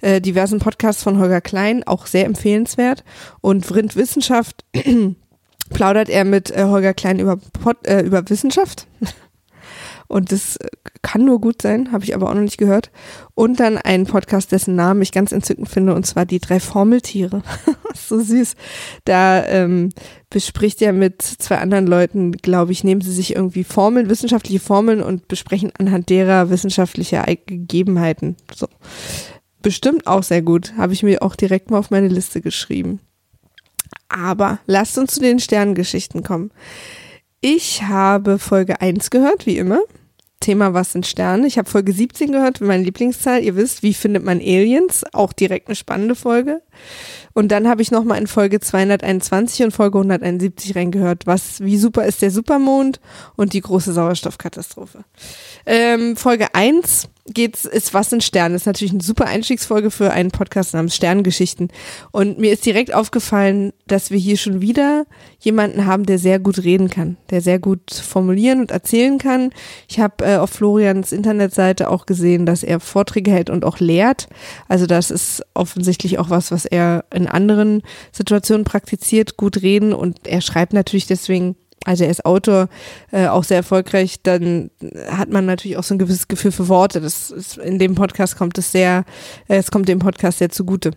äh, 0.00 0.20
diversen 0.20 0.60
Podcasts 0.60 1.02
von 1.02 1.18
Holger 1.18 1.40
Klein, 1.40 1.82
auch 1.82 2.06
sehr 2.06 2.26
empfehlenswert. 2.26 3.02
Und 3.40 3.66
Vrind 3.66 3.96
Wissenschaft 3.96 4.64
plaudert 5.70 6.08
er 6.08 6.24
mit 6.24 6.52
äh, 6.52 6.66
Holger 6.66 6.94
Klein 6.94 7.18
über, 7.18 7.36
Pod, 7.36 7.84
äh, 7.84 8.02
über 8.02 8.30
Wissenschaft. 8.30 8.86
Und 10.10 10.32
das 10.32 10.58
kann 11.02 11.24
nur 11.24 11.40
gut 11.40 11.62
sein, 11.62 11.92
habe 11.92 12.02
ich 12.02 12.16
aber 12.16 12.28
auch 12.28 12.34
noch 12.34 12.42
nicht 12.42 12.58
gehört. 12.58 12.90
Und 13.36 13.60
dann 13.60 13.78
ein 13.78 14.06
Podcast, 14.06 14.50
dessen 14.50 14.74
Namen 14.74 15.02
ich 15.02 15.12
ganz 15.12 15.30
entzückend 15.30 15.68
finde, 15.68 15.94
und 15.94 16.04
zwar 16.04 16.26
die 16.26 16.40
drei 16.40 16.58
Formeltiere. 16.58 17.42
so 17.94 18.18
süß. 18.18 18.56
Da 19.04 19.46
ähm, 19.46 19.90
bespricht 20.28 20.82
er 20.82 20.92
mit 20.92 21.22
zwei 21.22 21.58
anderen 21.58 21.86
Leuten, 21.86 22.32
glaube 22.32 22.72
ich, 22.72 22.82
nehmen 22.82 23.02
sie 23.02 23.12
sich 23.12 23.36
irgendwie 23.36 23.62
Formeln, 23.62 24.10
wissenschaftliche 24.10 24.58
Formeln 24.58 25.00
und 25.00 25.28
besprechen 25.28 25.70
anhand 25.78 26.10
derer 26.10 26.50
wissenschaftliche 26.50 27.22
Gegebenheiten. 27.46 28.36
So. 28.52 28.66
Bestimmt 29.62 30.08
auch 30.08 30.24
sehr 30.24 30.42
gut. 30.42 30.74
Habe 30.76 30.92
ich 30.92 31.04
mir 31.04 31.22
auch 31.22 31.36
direkt 31.36 31.70
mal 31.70 31.78
auf 31.78 31.92
meine 31.92 32.08
Liste 32.08 32.40
geschrieben. 32.40 32.98
Aber 34.08 34.58
lasst 34.66 34.98
uns 34.98 35.14
zu 35.14 35.20
den 35.20 35.38
Sternengeschichten 35.38 36.24
kommen. 36.24 36.50
Ich 37.40 37.84
habe 37.84 38.40
Folge 38.40 38.80
1 38.80 39.10
gehört, 39.10 39.46
wie 39.46 39.56
immer. 39.56 39.78
Thema 40.40 40.72
Was 40.72 40.92
sind 40.92 41.06
Sterne? 41.06 41.46
Ich 41.46 41.58
habe 41.58 41.68
Folge 41.68 41.92
17 41.92 42.32
gehört, 42.32 42.60
meine 42.60 42.82
Lieblingszahl. 42.82 43.42
Ihr 43.42 43.56
wisst, 43.56 43.82
wie 43.82 43.94
findet 43.94 44.24
man 44.24 44.38
Aliens? 44.38 45.04
Auch 45.12 45.32
direkt 45.32 45.68
eine 45.68 45.76
spannende 45.76 46.14
Folge. 46.14 46.62
Und 47.34 47.52
dann 47.52 47.68
habe 47.68 47.82
ich 47.82 47.90
nochmal 47.90 48.18
in 48.18 48.26
Folge 48.26 48.58
221 48.58 49.64
und 49.64 49.70
Folge 49.72 49.98
171 49.98 50.74
reingehört. 50.74 51.26
Was, 51.26 51.60
wie 51.60 51.76
super 51.76 52.06
ist 52.06 52.22
der 52.22 52.30
Supermond 52.30 53.00
und 53.36 53.52
die 53.52 53.60
große 53.60 53.92
Sauerstoffkatastrophe. 53.92 55.04
Ähm, 55.66 56.16
Folge 56.16 56.54
1 56.54 57.08
geht's, 57.32 57.64
ist 57.64 57.94
Was 57.94 58.10
sind 58.10 58.22
Sterne? 58.22 58.54
Das 58.54 58.62
ist 58.62 58.66
natürlich 58.66 58.92
eine 58.92 59.02
super 59.02 59.26
Einstiegsfolge 59.26 59.90
für 59.90 60.10
einen 60.10 60.30
Podcast 60.30 60.74
namens 60.74 60.96
Sterngeschichten. 60.96 61.68
Und 62.10 62.38
mir 62.38 62.52
ist 62.52 62.66
direkt 62.66 62.94
aufgefallen, 62.94 63.72
dass 63.86 64.10
wir 64.10 64.18
hier 64.18 64.36
schon 64.36 64.60
wieder 64.60 65.06
jemanden 65.38 65.86
haben, 65.86 66.06
der 66.06 66.18
sehr 66.18 66.38
gut 66.38 66.62
reden 66.64 66.90
kann, 66.90 67.16
der 67.30 67.40
sehr 67.40 67.58
gut 67.58 67.92
formulieren 67.92 68.60
und 68.60 68.70
erzählen 68.70 69.18
kann. 69.18 69.50
Ich 69.88 70.00
habe 70.00 70.24
äh, 70.24 70.36
auf 70.36 70.50
Florians 70.50 71.12
Internetseite 71.12 71.88
auch 71.88 72.06
gesehen, 72.06 72.46
dass 72.46 72.62
er 72.62 72.80
Vorträge 72.80 73.30
hält 73.30 73.50
und 73.50 73.64
auch 73.64 73.78
lehrt. 73.78 74.28
Also 74.68 74.86
das 74.86 75.10
ist 75.10 75.42
offensichtlich 75.54 76.18
auch 76.18 76.30
was, 76.30 76.50
was 76.50 76.64
er 76.64 77.04
in 77.14 77.26
anderen 77.26 77.82
Situationen 78.12 78.64
praktiziert, 78.64 79.36
gut 79.36 79.62
reden 79.62 79.92
und 79.92 80.26
er 80.26 80.40
schreibt 80.40 80.72
natürlich 80.72 81.06
deswegen 81.06 81.56
also 81.84 82.04
er 82.04 82.10
ist 82.10 82.24
Autor, 82.26 82.68
äh, 83.10 83.26
auch 83.26 83.44
sehr 83.44 83.58
erfolgreich, 83.58 84.22
dann 84.22 84.70
hat 85.10 85.30
man 85.30 85.46
natürlich 85.46 85.78
auch 85.78 85.82
so 85.82 85.94
ein 85.94 85.98
gewisses 85.98 86.28
Gefühl 86.28 86.52
für 86.52 86.68
Worte. 86.68 87.00
Das 87.00 87.30
ist, 87.30 87.56
in 87.56 87.78
dem 87.78 87.94
Podcast 87.94 88.36
kommt 88.36 88.58
es 88.58 88.70
sehr, 88.70 89.04
äh, 89.48 89.56
es 89.56 89.70
kommt 89.70 89.88
dem 89.88 89.98
Podcast 89.98 90.38
sehr 90.38 90.50
zugute. 90.50 90.92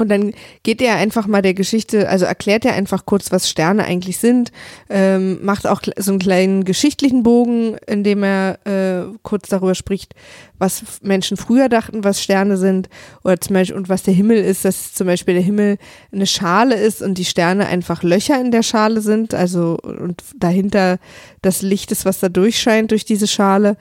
Und 0.00 0.08
dann 0.08 0.32
geht 0.62 0.80
er 0.82 0.96
einfach 0.96 1.26
mal 1.26 1.42
der 1.42 1.54
Geschichte, 1.54 2.08
also 2.08 2.24
erklärt 2.24 2.64
er 2.64 2.74
einfach 2.74 3.06
kurz, 3.06 3.30
was 3.32 3.48
Sterne 3.48 3.84
eigentlich 3.84 4.18
sind, 4.18 4.52
ähm, 4.88 5.44
macht 5.44 5.66
auch 5.66 5.82
so 5.96 6.12
einen 6.12 6.20
kleinen 6.20 6.64
geschichtlichen 6.64 7.22
Bogen, 7.22 7.76
in 7.86 8.04
dem 8.04 8.22
er 8.22 8.58
äh, 8.66 9.12
kurz 9.22 9.48
darüber 9.48 9.74
spricht, 9.74 10.14
was 10.58 10.82
Menschen 11.02 11.36
früher 11.36 11.68
dachten, 11.68 12.04
was 12.04 12.22
Sterne 12.22 12.56
sind, 12.56 12.88
oder 13.24 13.40
zum 13.40 13.54
Beispiel, 13.54 13.76
und 13.76 13.88
was 13.88 14.02
der 14.02 14.14
Himmel 14.14 14.38
ist, 14.38 14.64
dass 14.64 14.94
zum 14.94 15.06
Beispiel 15.06 15.34
der 15.34 15.42
Himmel 15.42 15.78
eine 16.12 16.26
Schale 16.26 16.74
ist 16.74 17.02
und 17.02 17.18
die 17.18 17.24
Sterne 17.24 17.66
einfach 17.66 18.02
Löcher 18.02 18.40
in 18.40 18.50
der 18.50 18.62
Schale 18.62 19.00
sind, 19.00 19.34
also 19.34 19.78
und 19.82 20.22
dahinter 20.38 20.98
das 21.42 21.62
Licht 21.62 21.92
ist, 21.92 22.04
was 22.04 22.20
da 22.20 22.28
durchscheint 22.28 22.90
durch 22.90 23.04
diese 23.04 23.26
Schale. 23.26 23.76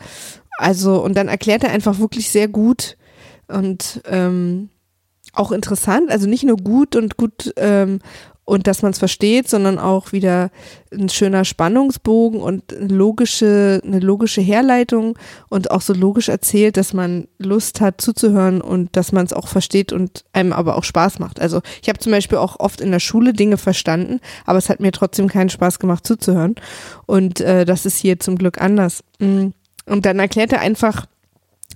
Also, 0.57 1.01
und 1.01 1.15
dann 1.15 1.29
erklärt 1.29 1.63
er 1.63 1.71
einfach 1.71 1.99
wirklich 1.99 2.29
sehr 2.29 2.47
gut 2.47 2.97
und 3.47 4.01
ähm, 4.05 4.69
auch 5.33 5.51
interessant, 5.51 6.09
also 6.11 6.27
nicht 6.27 6.43
nur 6.43 6.57
gut 6.57 6.95
und 6.95 7.17
gut 7.17 7.53
ähm, 7.57 7.99
und 8.49 8.65
dass 8.65 8.81
man 8.81 8.91
es 8.91 8.97
versteht, 8.97 9.47
sondern 9.47 9.77
auch 9.77 10.11
wieder 10.11 10.49
ein 10.91 11.07
schöner 11.09 11.45
Spannungsbogen 11.45 12.41
und 12.41 12.75
eine 12.75 12.87
logische, 12.87 13.79
eine 13.85 13.99
logische 13.99 14.41
Herleitung 14.41 15.19
und 15.49 15.69
auch 15.69 15.81
so 15.81 15.93
logisch 15.93 16.29
erzählt, 16.29 16.75
dass 16.75 16.91
man 16.91 17.27
Lust 17.37 17.79
hat 17.79 18.01
zuzuhören 18.01 18.59
und 18.59 18.95
dass 18.95 19.11
man 19.11 19.23
es 19.23 19.33
auch 19.33 19.47
versteht 19.47 19.93
und 19.93 20.25
einem 20.33 20.51
aber 20.51 20.77
auch 20.77 20.83
Spaß 20.83 21.19
macht. 21.19 21.39
Also 21.39 21.61
ich 21.83 21.89
habe 21.89 21.99
zum 21.99 22.11
Beispiel 22.11 22.39
auch 22.39 22.59
oft 22.59 22.81
in 22.81 22.89
der 22.89 22.99
Schule 22.99 23.33
Dinge 23.33 23.57
verstanden, 23.57 24.19
aber 24.47 24.57
es 24.57 24.69
hat 24.69 24.79
mir 24.79 24.91
trotzdem 24.91 25.27
keinen 25.27 25.49
Spaß 25.49 25.77
gemacht 25.77 26.07
zuzuhören. 26.07 26.55
Und 27.05 27.41
äh, 27.41 27.65
das 27.65 27.85
ist 27.85 27.97
hier 27.97 28.19
zum 28.19 28.35
Glück 28.35 28.59
anders. 28.59 29.03
Mm. 29.19 29.49
Und 29.85 30.05
dann 30.07 30.17
erklärt 30.17 30.53
er 30.53 30.61
einfach, 30.61 31.05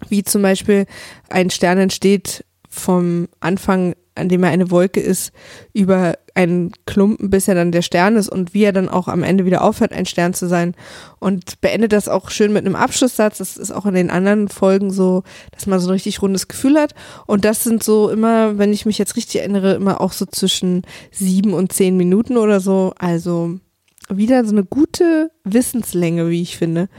wie 0.10 0.24
zum 0.24 0.42
Beispiel 0.42 0.88
ein 1.30 1.52
Stern 1.52 1.78
entsteht 1.78 2.46
vom 2.74 3.28
Anfang, 3.40 3.94
an 4.16 4.30
dem 4.30 4.44
er 4.44 4.50
eine 4.50 4.72
Wolke 4.72 5.00
ist, 5.00 5.32
über 5.74 6.16
einen 6.36 6.72
Klumpen, 6.86 7.30
bis 7.30 7.48
er 7.48 7.56
dann 7.56 7.72
der 7.72 7.84
Stern 7.84 8.16
ist 8.16 8.30
und 8.30 8.54
wie 8.54 8.64
er 8.64 8.74
dann 8.74 8.90
auch 8.90 9.08
am 9.08 9.24
Ende 9.24 9.46
wieder 9.46 9.64
aufhört, 9.64 9.94
ein 9.94 10.06
Stern 10.06 10.34
zu 10.34 10.48
sein. 10.48 10.76
Und 11.20 11.62
beendet 11.62 11.94
das 11.94 12.10
auch 12.10 12.30
schön 12.30 12.52
mit 12.52 12.66
einem 12.66 12.76
Abschlusssatz. 12.76 13.38
Das 13.38 13.58
ist 13.58 13.72
auch 13.72 13.86
in 13.86 13.94
den 13.94 14.10
anderen 14.10 14.48
Folgen 14.48 14.92
so, 14.92 15.24
dass 15.52 15.68
man 15.68 15.80
so 15.80 15.88
ein 15.88 15.94
richtig 15.94 16.22
rundes 16.22 16.48
Gefühl 16.48 16.80
hat. 16.80 16.96
Und 17.28 17.46
das 17.46 17.64
sind 17.64 17.84
so 17.84 18.10
immer, 18.10 18.58
wenn 18.58 18.74
ich 18.74 18.86
mich 18.86 18.98
jetzt 18.98 19.16
richtig 19.16 19.42
erinnere, 19.42 19.76
immer 19.76 20.02
auch 20.02 20.12
so 20.12 20.26
zwischen 20.26 20.82
sieben 21.12 21.54
und 21.54 21.72
zehn 21.72 21.96
Minuten 21.96 22.38
oder 22.38 22.60
so. 22.60 22.94
Also 22.98 23.60
wieder 24.10 24.44
so 24.46 24.52
eine 24.52 24.66
gute 24.66 25.32
Wissenslänge, 25.44 26.30
wie 26.30 26.42
ich 26.42 26.58
finde. 26.58 26.90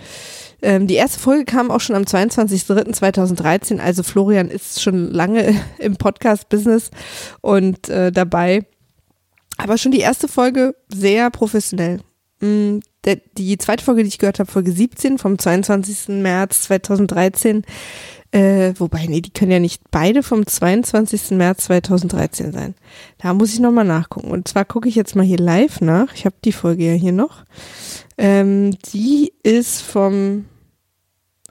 Ähm, 0.65 0.87
die 0.87 0.95
erste 0.95 1.21
Folge 1.21 1.45
kam 1.45 1.71
auch 1.71 1.81
schon 1.81 1.95
am 1.95 2.05
22.03.2013, 2.05 3.81
also 3.81 4.03
Florian 4.03 4.49
ist 4.49 4.81
schon 4.81 5.13
lange 5.13 5.55
im 5.79 5.97
Podcast-Business 5.97 6.91
und 7.43 7.91
äh, 7.91 8.11
dabei. 8.11 8.67
Aber 9.59 9.77
schon 9.77 9.93
die 9.93 10.01
erste 10.01 10.27
Folge 10.27 10.75
sehr 10.89 11.29
professionell. 11.29 12.01
Mm, 12.41 12.79
der, 13.05 13.21
die 13.37 13.59
zweite 13.59 13.85
Folge, 13.85 14.05
die 14.05 14.09
ich 14.09 14.17
gehört 14.19 14.39
habe, 14.39 14.51
Folge 14.51 14.73
17 14.73 15.19
vom 15.19 15.39
22. 15.39 16.09
März 16.23 16.63
2013, 16.63 17.63
äh, 18.33 18.73
wobei, 18.79 19.05
nee, 19.05 19.21
die 19.21 19.33
können 19.33 19.53
ja 19.53 19.61
nicht 19.61 19.83
beide 19.91 20.23
vom 20.23 20.47
22. 20.47 21.33
März 21.33 21.65
2013 21.65 22.53
sein. 22.53 22.75
Da 23.19 23.35
muss 23.35 23.53
ich 23.53 23.61
nochmal 23.61 23.85
nachgucken. 23.85 24.31
Und 24.31 24.49
zwar 24.49 24.65
gucke 24.65 24.89
ich 24.89 24.95
jetzt 24.95 25.15
mal 25.15 25.27
hier 25.27 25.39
live 25.39 25.83
nach. 25.83 26.15
Ich 26.15 26.25
habe 26.25 26.37
die 26.43 26.53
Folge 26.53 26.87
ja 26.87 26.95
hier 26.95 27.13
noch. 27.13 27.45
Ähm, 28.17 28.71
die 28.95 29.31
ist 29.43 29.83
vom 29.83 30.47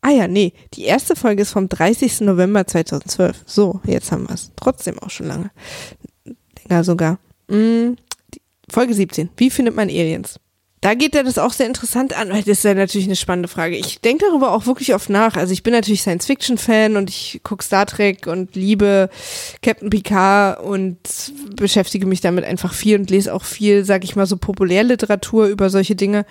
Ah 0.05 0.11
ja, 0.11 0.27
nee, 0.27 0.51
die 0.73 0.83
erste 0.83 1.15
Folge 1.15 1.43
ist 1.43 1.51
vom 1.51 1.69
30. 1.69 2.21
November 2.21 2.67
2012. 2.67 3.43
So, 3.45 3.79
jetzt 3.85 4.11
haben 4.11 4.27
wir 4.27 4.35
es. 4.35 4.51
Trotzdem 4.57 4.99
auch 4.99 5.09
schon 5.09 5.27
lange. 5.27 5.49
Länger 6.67 6.83
sogar. 6.83 7.19
Mm, 7.47 7.93
Folge 8.69 8.93
17. 8.93 9.29
Wie 9.37 9.49
findet 9.49 9.77
man 9.77 9.87
Aliens? 9.87 10.41
Da 10.81 10.93
geht 10.93 11.15
er 11.15 11.23
das 11.23 11.37
auch 11.37 11.53
sehr 11.53 11.67
interessant 11.67 12.11
an, 12.19 12.27
weil 12.31 12.39
das 12.39 12.57
ist 12.57 12.65
ja 12.65 12.73
natürlich 12.73 13.07
eine 13.07 13.15
spannende 13.15 13.47
Frage. 13.47 13.77
Ich 13.77 14.01
denke 14.01 14.25
darüber 14.27 14.51
auch 14.51 14.65
wirklich 14.65 14.93
oft 14.93 15.09
nach. 15.09 15.37
Also 15.37 15.53
ich 15.53 15.63
bin 15.63 15.71
natürlich 15.71 16.01
Science-Fiction-Fan 16.01 16.97
und 16.97 17.09
ich 17.09 17.39
gucke 17.41 17.63
Star 17.63 17.85
Trek 17.85 18.27
und 18.27 18.57
liebe 18.57 19.09
Captain 19.61 19.89
Picard 19.89 20.61
und 20.61 20.97
beschäftige 21.55 22.05
mich 22.05 22.19
damit 22.19 22.43
einfach 22.43 22.73
viel 22.73 22.99
und 22.99 23.09
lese 23.09 23.33
auch 23.33 23.45
viel, 23.45 23.85
sag 23.85 24.03
ich 24.03 24.17
mal, 24.17 24.25
so 24.25 24.35
Populärliteratur 24.35 25.47
über 25.47 25.69
solche 25.69 25.95
Dinge. 25.95 26.25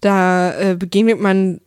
Da 0.00 0.58
äh, 0.58 0.76
begegnet 0.76 1.20
man 1.20 1.60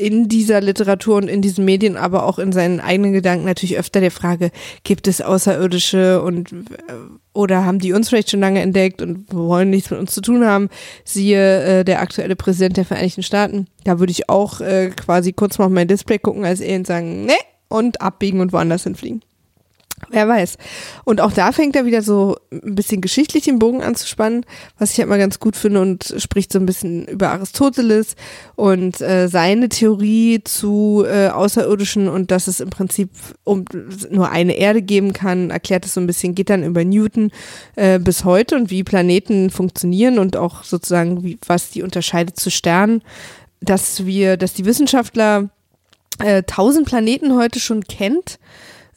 in 0.00 0.28
dieser 0.28 0.62
Literatur 0.62 1.16
und 1.16 1.28
in 1.28 1.42
diesen 1.42 1.64
Medien, 1.66 1.96
aber 1.98 2.24
auch 2.24 2.38
in 2.38 2.52
seinen 2.52 2.80
eigenen 2.80 3.12
Gedanken 3.12 3.44
natürlich 3.44 3.78
öfter 3.78 4.00
der 4.00 4.10
Frage, 4.10 4.50
gibt 4.82 5.06
es 5.06 5.20
Außerirdische 5.20 6.22
und 6.22 6.54
oder 7.34 7.64
haben 7.64 7.78
die 7.78 7.92
uns 7.92 8.08
vielleicht 8.08 8.30
schon 8.30 8.40
lange 8.40 8.60
entdeckt 8.60 9.02
und 9.02 9.32
wollen 9.32 9.68
nichts 9.70 9.90
mit 9.90 10.00
uns 10.00 10.14
zu 10.14 10.22
tun 10.22 10.44
haben? 10.46 10.70
Siehe 11.04 11.80
äh, 11.80 11.84
der 11.84 12.00
aktuelle 12.00 12.34
Präsident 12.34 12.78
der 12.78 12.86
Vereinigten 12.86 13.22
Staaten. 13.22 13.66
Da 13.84 14.00
würde 14.00 14.10
ich 14.10 14.28
auch 14.30 14.60
äh, 14.60 14.90
quasi 14.90 15.32
kurz 15.32 15.58
mal 15.58 15.66
auf 15.66 15.70
mein 15.70 15.86
Display 15.86 16.18
gucken 16.18 16.44
als 16.44 16.60
er 16.60 16.78
und 16.78 16.86
sagen, 16.86 17.26
ne, 17.26 17.36
und 17.68 18.00
abbiegen 18.00 18.40
und 18.40 18.52
woanders 18.52 18.84
hinfliegen. 18.84 19.22
Wer 20.08 20.26
weiß. 20.26 20.56
Und 21.04 21.20
auch 21.20 21.32
da 21.32 21.52
fängt 21.52 21.76
er 21.76 21.84
wieder 21.84 22.02
so 22.02 22.36
ein 22.50 22.74
bisschen 22.74 23.00
geschichtlich 23.00 23.44
den 23.44 23.58
Bogen 23.58 23.82
anzuspannen, 23.82 24.46
was 24.78 24.92
ich 24.92 24.98
halt 24.98 25.08
mal 25.08 25.18
ganz 25.18 25.38
gut 25.38 25.56
finde 25.56 25.80
und 25.80 26.14
spricht 26.16 26.52
so 26.52 26.58
ein 26.58 26.66
bisschen 26.66 27.06
über 27.06 27.30
Aristoteles 27.30 28.16
und 28.56 29.00
äh, 29.00 29.28
seine 29.28 29.68
Theorie 29.68 30.42
zu 30.42 31.04
äh, 31.06 31.28
Außerirdischen 31.28 32.08
und 32.08 32.30
dass 32.30 32.48
es 32.48 32.60
im 32.60 32.70
Prinzip 32.70 33.10
um 33.44 33.66
nur 34.10 34.30
eine 34.30 34.54
Erde 34.54 34.82
geben 34.82 35.12
kann, 35.12 35.50
erklärt 35.50 35.84
es 35.84 35.94
so 35.94 36.00
ein 36.00 36.06
bisschen, 36.06 36.34
geht 36.34 36.50
dann 36.50 36.64
über 36.64 36.84
Newton 36.84 37.30
äh, 37.76 37.98
bis 37.98 38.24
heute 38.24 38.56
und 38.56 38.70
wie 38.70 38.82
Planeten 38.82 39.50
funktionieren 39.50 40.18
und 40.18 40.36
auch 40.36 40.64
sozusagen, 40.64 41.22
wie, 41.22 41.38
was 41.46 41.70
die 41.70 41.82
unterscheidet 41.82 42.36
zu 42.36 42.50
Sternen, 42.50 43.02
dass 43.60 44.06
wir, 44.06 44.36
dass 44.36 44.54
die 44.54 44.64
Wissenschaftler 44.64 45.50
äh, 46.18 46.42
tausend 46.42 46.86
Planeten 46.86 47.36
heute 47.36 47.60
schon 47.60 47.84
kennt 47.84 48.38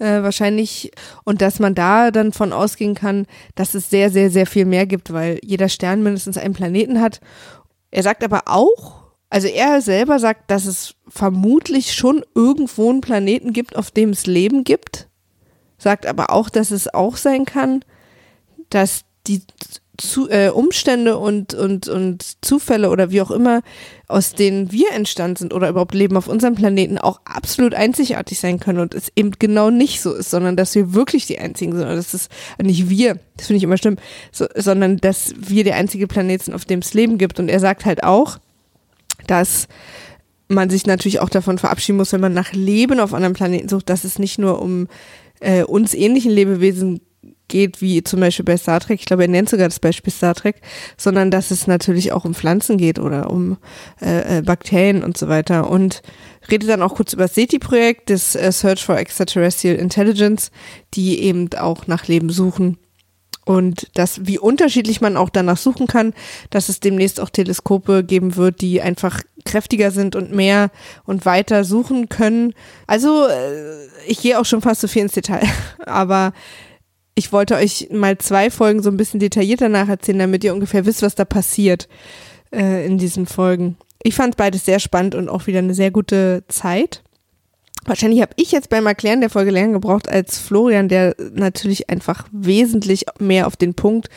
äh, 0.03 0.21
wahrscheinlich 0.21 0.91
und 1.23 1.41
dass 1.41 1.59
man 1.59 1.73
da 1.73 2.11
dann 2.11 2.33
von 2.33 2.51
ausgehen 2.51 2.93
kann, 2.93 3.25
dass 3.55 3.73
es 3.73 3.89
sehr, 3.89 4.09
sehr, 4.09 4.29
sehr 4.29 4.45
viel 4.45 4.65
mehr 4.65 4.85
gibt, 4.85 5.13
weil 5.13 5.39
jeder 5.41 5.69
Stern 5.69 6.03
mindestens 6.03 6.37
einen 6.37 6.53
Planeten 6.53 6.99
hat. 6.99 7.21
Er 7.89 8.03
sagt 8.03 8.23
aber 8.23 8.43
auch, 8.47 9.03
also 9.29 9.47
er 9.47 9.81
selber 9.81 10.19
sagt, 10.19 10.51
dass 10.51 10.65
es 10.65 10.95
vermutlich 11.07 11.93
schon 11.93 12.23
irgendwo 12.35 12.89
einen 12.89 13.01
Planeten 13.01 13.53
gibt, 13.53 13.75
auf 13.75 13.89
dem 13.89 14.09
es 14.09 14.27
Leben 14.27 14.63
gibt, 14.63 15.07
sagt 15.77 16.05
aber 16.05 16.29
auch, 16.29 16.49
dass 16.49 16.71
es 16.71 16.93
auch 16.93 17.17
sein 17.17 17.45
kann, 17.45 17.83
dass 18.69 19.05
die 19.25 19.41
zu, 19.97 20.29
äh, 20.29 20.49
Umstände 20.49 21.17
und, 21.17 21.53
und, 21.53 21.87
und 21.87 22.43
Zufälle 22.43 22.89
oder 22.89 23.11
wie 23.11 23.21
auch 23.21 23.29
immer, 23.29 23.61
aus 24.07 24.33
denen 24.33 24.71
wir 24.71 24.91
entstanden 24.91 25.35
sind 25.35 25.53
oder 25.53 25.69
überhaupt 25.69 25.93
leben 25.93 26.17
auf 26.17 26.27
unserem 26.27 26.55
Planeten, 26.55 26.97
auch 26.97 27.21
absolut 27.25 27.75
einzigartig 27.75 28.39
sein 28.39 28.59
können 28.59 28.79
und 28.79 28.95
es 28.95 29.11
eben 29.15 29.31
genau 29.37 29.69
nicht 29.69 30.01
so 30.01 30.13
ist, 30.13 30.31
sondern 30.31 30.55
dass 30.55 30.73
wir 30.73 30.93
wirklich 30.93 31.27
die 31.27 31.37
einzigen 31.37 31.73
sind. 31.73 31.83
Oder 31.83 31.95
das 31.95 32.13
ist 32.13 32.31
nicht 32.61 32.89
wir, 32.89 33.19
das 33.37 33.47
finde 33.47 33.57
ich 33.57 33.63
immer 33.63 33.77
schlimm, 33.77 33.97
so, 34.31 34.47
sondern 34.55 34.97
dass 34.97 35.33
wir 35.37 35.63
der 35.63 35.75
einzige 35.75 36.07
Planet 36.07 36.43
sind, 36.43 36.55
auf 36.55 36.65
dem 36.65 36.79
es 36.79 36.93
Leben 36.93 37.19
gibt. 37.19 37.39
Und 37.39 37.49
er 37.49 37.59
sagt 37.59 37.85
halt 37.85 38.03
auch, 38.03 38.39
dass 39.27 39.67
man 40.47 40.69
sich 40.69 40.87
natürlich 40.87 41.19
auch 41.19 41.29
davon 41.29 41.59
verabschieden 41.59 41.97
muss, 41.97 42.13
wenn 42.13 42.21
man 42.21 42.33
nach 42.33 42.51
Leben 42.53 42.99
auf 42.99 43.13
anderen 43.13 43.33
Planeten 43.33 43.69
sucht, 43.69 43.89
dass 43.89 44.03
es 44.03 44.17
nicht 44.17 44.39
nur 44.39 44.61
um 44.61 44.87
äh, 45.39 45.63
uns 45.63 45.93
ähnlichen 45.93 46.31
Lebewesen 46.31 46.95
geht, 46.95 47.12
wie 47.53 48.03
zum 48.03 48.19
Beispiel 48.19 48.45
bei 48.45 48.57
Star 48.57 48.79
Trek, 48.79 48.99
ich 48.99 49.05
glaube, 49.05 49.23
er 49.23 49.29
nennt 49.29 49.49
sogar 49.49 49.67
das 49.67 49.79
Beispiel 49.79 50.11
Star 50.11 50.35
Trek, 50.35 50.61
sondern 50.97 51.31
dass 51.31 51.51
es 51.51 51.67
natürlich 51.67 52.11
auch 52.11 52.25
um 52.25 52.33
Pflanzen 52.33 52.77
geht 52.77 52.99
oder 52.99 53.29
um 53.29 53.57
äh, 54.01 54.39
äh 54.39 54.41
Bakterien 54.41 55.03
und 55.03 55.17
so 55.17 55.27
weiter. 55.27 55.69
Und 55.69 56.01
redet 56.49 56.69
dann 56.69 56.81
auch 56.81 56.95
kurz 56.95 57.13
über 57.13 57.23
das 57.23 57.35
SETI-Projekt, 57.35 58.09
das 58.09 58.35
äh, 58.35 58.51
Search 58.51 58.83
for 58.83 58.97
Extraterrestrial 58.97 59.75
Intelligence, 59.75 60.51
die 60.93 61.21
eben 61.21 61.49
auch 61.53 61.87
nach 61.87 62.07
Leben 62.07 62.29
suchen. 62.29 62.77
Und 63.45 63.89
das, 63.93 64.25
wie 64.25 64.39
unterschiedlich 64.39 65.01
man 65.01 65.17
auch 65.17 65.29
danach 65.29 65.57
suchen 65.57 65.87
kann, 65.87 66.13
dass 66.49 66.69
es 66.69 66.79
demnächst 66.79 67.19
auch 67.19 67.29
Teleskope 67.29 68.03
geben 68.03 68.37
wird, 68.37 68.61
die 68.61 68.81
einfach 68.81 69.21
kräftiger 69.43 69.91
sind 69.91 70.15
und 70.15 70.31
mehr 70.31 70.71
und 71.05 71.25
weiter 71.25 71.65
suchen 71.65 72.07
können. 72.07 72.53
Also, 72.87 73.27
äh, 73.27 73.87
ich 74.07 74.21
gehe 74.21 74.39
auch 74.39 74.45
schon 74.45 74.61
fast 74.61 74.81
zu 74.81 74.87
viel 74.87 75.01
ins 75.01 75.13
Detail, 75.13 75.45
aber 75.85 76.33
ich 77.15 77.31
wollte 77.31 77.55
euch 77.55 77.89
mal 77.91 78.17
zwei 78.17 78.49
Folgen 78.49 78.81
so 78.81 78.89
ein 78.89 78.97
bisschen 78.97 79.19
detaillierter 79.19 79.69
nacherzählen, 79.69 80.19
damit 80.19 80.43
ihr 80.43 80.53
ungefähr 80.53 80.85
wisst, 80.85 81.01
was 81.01 81.15
da 81.15 81.25
passiert 81.25 81.87
äh, 82.51 82.85
in 82.85 82.97
diesen 82.97 83.25
Folgen. 83.25 83.77
Ich 84.01 84.15
fand 84.15 84.37
beides 84.37 84.65
sehr 84.65 84.79
spannend 84.79 85.15
und 85.15 85.29
auch 85.29 85.47
wieder 85.47 85.59
eine 85.59 85.73
sehr 85.73 85.91
gute 85.91 86.43
Zeit. 86.47 87.03
Wahrscheinlich 87.85 88.21
habe 88.21 88.33
ich 88.37 88.51
jetzt 88.51 88.69
beim 88.69 88.87
Erklären 88.87 89.19
der 89.19 89.29
Folge 89.29 89.51
länger 89.51 89.73
gebraucht 89.73 90.07
als 90.07 90.39
Florian, 90.39 90.87
der 90.87 91.15
natürlich 91.33 91.89
einfach 91.89 92.27
wesentlich 92.31 93.05
mehr 93.19 93.45
auf 93.45 93.57
den 93.57 93.73
Punkt 93.73 94.07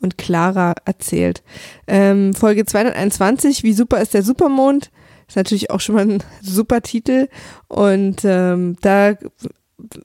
und 0.00 0.18
klarer 0.18 0.74
erzählt. 0.84 1.42
Ähm, 1.86 2.34
Folge 2.34 2.64
221, 2.64 3.62
wie 3.62 3.74
super 3.74 4.00
ist 4.00 4.14
der 4.14 4.24
Supermond? 4.24 4.90
Ist 5.28 5.36
natürlich 5.36 5.70
auch 5.70 5.80
schon 5.80 5.94
mal 5.94 6.08
ein 6.08 6.22
super 6.42 6.82
Titel. 6.82 7.28
Und 7.68 8.22
ähm, 8.24 8.76
da 8.80 9.14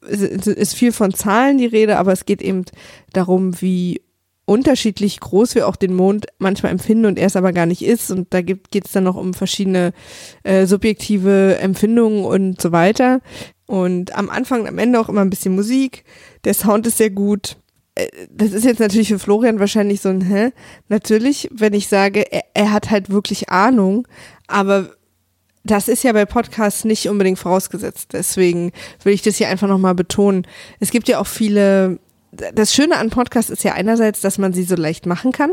ist 0.07 0.75
viel 0.75 0.91
von 0.91 1.13
Zahlen 1.13 1.57
die 1.57 1.65
Rede, 1.65 1.97
aber 1.97 2.11
es 2.11 2.25
geht 2.25 2.41
eben 2.41 2.65
darum, 3.13 3.61
wie 3.61 4.01
unterschiedlich 4.47 5.19
groß 5.19 5.55
wir 5.55 5.67
auch 5.67 5.75
den 5.75 5.93
Mond 5.93 6.27
manchmal 6.39 6.71
empfinden 6.71 7.05
und 7.05 7.19
er 7.19 7.27
es 7.27 7.35
aber 7.35 7.51
gar 7.51 7.65
nicht 7.65 7.81
ist. 7.81 8.09
Und 8.09 8.33
da 8.33 8.41
geht 8.41 8.85
es 8.85 8.93
dann 8.93 9.03
noch 9.03 9.17
um 9.17 9.33
verschiedene 9.33 9.91
äh, 10.43 10.65
subjektive 10.65 11.57
Empfindungen 11.59 12.23
und 12.23 12.61
so 12.61 12.71
weiter. 12.71 13.19
Und 13.65 14.15
am 14.15 14.29
Anfang 14.29 14.61
und 14.61 14.69
am 14.69 14.77
Ende 14.77 14.99
auch 14.99 15.09
immer 15.09 15.21
ein 15.21 15.29
bisschen 15.29 15.53
Musik. 15.53 16.05
Der 16.45 16.53
Sound 16.53 16.87
ist 16.87 16.97
sehr 16.97 17.09
gut. 17.09 17.57
Äh, 17.95 18.07
das 18.31 18.53
ist 18.53 18.63
jetzt 18.63 18.79
natürlich 18.79 19.09
für 19.09 19.19
Florian 19.19 19.59
wahrscheinlich 19.59 19.99
so 19.99 20.07
ein, 20.07 20.21
hä? 20.21 20.51
Natürlich, 20.87 21.49
wenn 21.51 21.73
ich 21.73 21.89
sage, 21.89 22.31
er, 22.31 22.43
er 22.53 22.71
hat 22.71 22.89
halt 22.89 23.09
wirklich 23.09 23.49
Ahnung, 23.49 24.07
aber 24.47 24.91
das 25.71 25.87
ist 25.87 26.03
ja 26.03 26.13
bei 26.13 26.25
Podcasts 26.25 26.85
nicht 26.85 27.07
unbedingt 27.09 27.39
vorausgesetzt. 27.39 28.09
Deswegen 28.13 28.71
will 29.03 29.13
ich 29.13 29.21
das 29.21 29.37
hier 29.37 29.49
einfach 29.49 29.67
nochmal 29.67 29.95
betonen. 29.95 30.45
Es 30.79 30.91
gibt 30.91 31.07
ja 31.07 31.19
auch 31.19 31.27
viele 31.27 31.99
das 32.31 32.73
Schöne 32.73 32.97
an 32.97 33.09
Podcasts 33.09 33.49
ist 33.49 33.63
ja 33.63 33.73
einerseits, 33.73 34.21
dass 34.21 34.37
man 34.37 34.53
sie 34.53 34.63
so 34.63 34.75
leicht 34.75 35.05
machen 35.05 35.31
kann, 35.31 35.51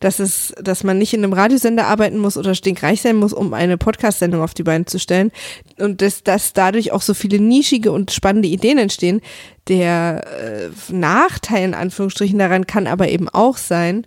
dass 0.00 0.18
es, 0.18 0.52
dass 0.60 0.84
man 0.84 0.98
nicht 0.98 1.14
in 1.14 1.22
einem 1.22 1.32
Radiosender 1.32 1.86
arbeiten 1.86 2.18
muss 2.18 2.36
oder 2.36 2.54
stinkreich 2.54 3.00
sein 3.00 3.16
muss, 3.16 3.32
um 3.32 3.54
eine 3.54 3.78
Podcast-Sendung 3.78 4.42
auf 4.42 4.52
die 4.52 4.64
Beine 4.64 4.84
zu 4.86 4.98
stellen 4.98 5.30
und 5.78 6.02
dass, 6.02 6.24
dass 6.24 6.52
dadurch 6.52 6.92
auch 6.92 7.02
so 7.02 7.14
viele 7.14 7.40
nischige 7.40 7.92
und 7.92 8.10
spannende 8.10 8.48
Ideen 8.48 8.78
entstehen. 8.78 9.20
Der 9.68 10.24
äh, 10.40 10.92
Nachteil 10.92 11.64
in 11.64 11.74
Anführungsstrichen 11.74 12.38
daran 12.38 12.66
kann 12.66 12.86
aber 12.86 13.08
eben 13.08 13.28
auch 13.28 13.56
sein, 13.56 14.06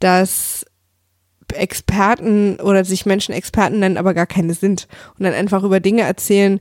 dass 0.00 0.66
Experten 1.52 2.56
oder 2.60 2.84
sich 2.84 3.06
Menschen 3.06 3.34
Experten 3.34 3.78
nennen, 3.78 3.96
aber 3.96 4.14
gar 4.14 4.26
keine 4.26 4.54
sind 4.54 4.88
und 5.18 5.24
dann 5.24 5.34
einfach 5.34 5.62
über 5.62 5.80
Dinge 5.80 6.02
erzählen, 6.02 6.60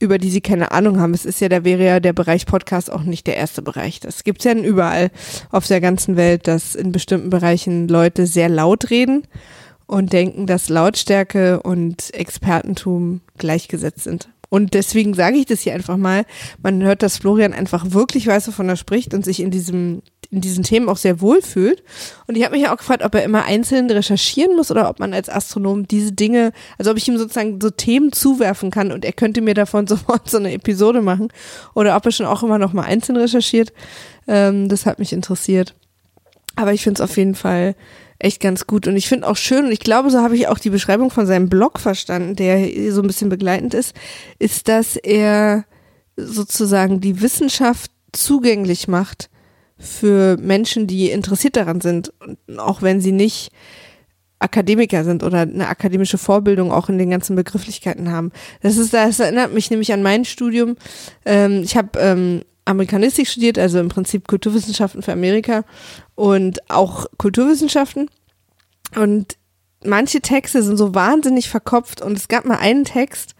über 0.00 0.18
die 0.18 0.30
sie 0.30 0.40
keine 0.40 0.72
Ahnung 0.72 1.00
haben. 1.00 1.14
Es 1.14 1.24
ist 1.24 1.40
ja, 1.40 1.48
da 1.48 1.64
wäre 1.64 1.84
ja 1.84 2.00
der 2.00 2.12
Bereich 2.12 2.46
Podcast 2.46 2.92
auch 2.92 3.02
nicht 3.02 3.26
der 3.26 3.36
erste 3.36 3.62
Bereich. 3.62 4.00
Das 4.00 4.24
gibt's 4.24 4.44
ja 4.44 4.52
überall 4.54 5.10
auf 5.50 5.66
der 5.66 5.80
ganzen 5.80 6.16
Welt, 6.16 6.46
dass 6.46 6.74
in 6.74 6.92
bestimmten 6.92 7.30
Bereichen 7.30 7.88
Leute 7.88 8.26
sehr 8.26 8.48
laut 8.48 8.90
reden 8.90 9.26
und 9.86 10.12
denken, 10.12 10.46
dass 10.46 10.68
Lautstärke 10.68 11.62
und 11.62 12.12
Expertentum 12.14 13.20
gleichgesetzt 13.38 14.04
sind. 14.04 14.28
Und 14.54 14.72
deswegen 14.74 15.14
sage 15.14 15.36
ich 15.36 15.46
das 15.46 15.62
hier 15.62 15.74
einfach 15.74 15.96
mal. 15.96 16.24
Man 16.62 16.80
hört, 16.84 17.02
dass 17.02 17.18
Florian 17.18 17.52
einfach 17.52 17.86
wirklich 17.88 18.28
weiß, 18.28 18.46
wovon 18.46 18.68
er 18.68 18.76
spricht 18.76 19.12
und 19.12 19.24
sich 19.24 19.40
in 19.40 19.50
diesem 19.50 20.00
in 20.30 20.40
diesen 20.40 20.62
Themen 20.62 20.88
auch 20.88 20.96
sehr 20.96 21.20
wohl 21.20 21.42
fühlt. 21.42 21.82
Und 22.28 22.36
ich 22.36 22.44
habe 22.44 22.54
mich 22.54 22.62
ja 22.62 22.72
auch 22.72 22.76
gefragt, 22.76 23.02
ob 23.02 23.16
er 23.16 23.24
immer 23.24 23.46
einzeln 23.46 23.90
recherchieren 23.90 24.54
muss 24.54 24.70
oder 24.70 24.88
ob 24.88 25.00
man 25.00 25.12
als 25.12 25.28
Astronom 25.28 25.88
diese 25.88 26.12
Dinge, 26.12 26.52
also 26.78 26.92
ob 26.92 26.96
ich 26.96 27.08
ihm 27.08 27.18
sozusagen 27.18 27.58
so 27.60 27.68
Themen 27.68 28.12
zuwerfen 28.12 28.70
kann 28.70 28.92
und 28.92 29.04
er 29.04 29.12
könnte 29.12 29.40
mir 29.40 29.54
davon 29.54 29.86
sofort 29.88 30.30
so 30.30 30.36
eine 30.36 30.52
Episode 30.52 31.02
machen 31.02 31.30
oder 31.74 31.96
ob 31.96 32.06
er 32.06 32.12
schon 32.12 32.26
auch 32.26 32.44
immer 32.44 32.58
noch 32.58 32.72
mal 32.72 32.84
einzeln 32.84 33.16
recherchiert. 33.16 33.72
Ähm, 34.28 34.68
das 34.68 34.86
hat 34.86 35.00
mich 35.00 35.12
interessiert. 35.12 35.74
Aber 36.54 36.72
ich 36.72 36.84
finde 36.84 37.02
es 37.02 37.10
auf 37.10 37.16
jeden 37.16 37.34
Fall 37.34 37.74
echt 38.24 38.40
ganz 38.40 38.66
gut 38.66 38.86
und 38.86 38.96
ich 38.96 39.08
finde 39.08 39.28
auch 39.28 39.36
schön 39.36 39.66
und 39.66 39.72
ich 39.72 39.80
glaube, 39.80 40.10
so 40.10 40.20
habe 40.20 40.34
ich 40.34 40.48
auch 40.48 40.58
die 40.58 40.70
Beschreibung 40.70 41.10
von 41.10 41.26
seinem 41.26 41.48
Blog 41.48 41.78
verstanden, 41.78 42.36
der 42.36 42.92
so 42.92 43.02
ein 43.02 43.06
bisschen 43.06 43.28
begleitend 43.28 43.74
ist, 43.74 43.94
ist, 44.38 44.68
dass 44.68 44.96
er 44.96 45.64
sozusagen 46.16 47.00
die 47.00 47.20
Wissenschaft 47.20 47.90
zugänglich 48.12 48.88
macht 48.88 49.30
für 49.78 50.36
Menschen, 50.38 50.86
die 50.86 51.10
interessiert 51.10 51.56
daran 51.56 51.80
sind, 51.80 52.12
auch 52.56 52.80
wenn 52.80 53.00
sie 53.00 53.12
nicht 53.12 53.50
Akademiker 54.38 55.04
sind 55.04 55.22
oder 55.22 55.40
eine 55.40 55.68
akademische 55.68 56.18
Vorbildung 56.18 56.70
auch 56.70 56.88
in 56.88 56.98
den 56.98 57.10
ganzen 57.10 57.36
Begrifflichkeiten 57.36 58.10
haben. 58.10 58.30
Das 58.60 58.76
ist, 58.76 58.92
das 58.92 59.20
erinnert 59.20 59.52
mich 59.52 59.70
nämlich 59.70 59.92
an 59.92 60.02
mein 60.02 60.24
Studium. 60.24 60.76
Ähm, 61.24 61.62
ich 61.62 61.76
habe 61.76 61.98
ähm, 61.98 62.42
Amerikanistik 62.64 63.28
studiert, 63.28 63.58
also 63.58 63.78
im 63.78 63.88
Prinzip 63.88 64.26
Kulturwissenschaften 64.26 65.02
für 65.02 65.12
Amerika 65.12 65.64
und 66.14 66.70
auch 66.70 67.06
Kulturwissenschaften. 67.18 68.08
Und 68.96 69.36
manche 69.84 70.20
Texte 70.20 70.62
sind 70.62 70.76
so 70.76 70.94
wahnsinnig 70.94 71.48
verkopft 71.48 72.00
und 72.00 72.16
es 72.16 72.28
gab 72.28 72.44
mal 72.44 72.58
einen 72.58 72.84
Text, 72.84 73.34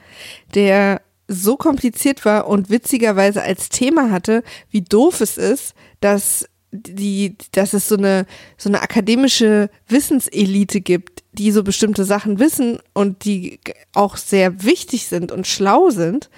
der 0.54 1.00
so 1.26 1.56
kompliziert 1.56 2.24
war 2.24 2.46
und 2.48 2.68
witzigerweise 2.68 3.42
als 3.42 3.70
Thema 3.70 4.10
hatte, 4.10 4.42
wie 4.70 4.82
doof 4.82 5.20
es 5.20 5.38
ist, 5.38 5.74
dass 6.00 6.46
die, 6.70 7.37
dass 7.52 7.72
es 7.72 7.88
so 7.88 7.96
eine, 7.96 8.26
so 8.58 8.68
eine 8.68 8.82
akademische 8.82 9.70
Wissenselite 9.88 10.80
gibt, 10.80 11.22
die 11.32 11.50
so 11.52 11.62
bestimmte 11.62 12.04
Sachen 12.04 12.40
wissen 12.40 12.78
und 12.92 13.24
die 13.24 13.60
auch 13.94 14.16
sehr 14.16 14.64
wichtig 14.64 15.06
sind 15.06 15.32
und 15.32 15.46
schlau 15.46 15.90
sind, 15.90 16.30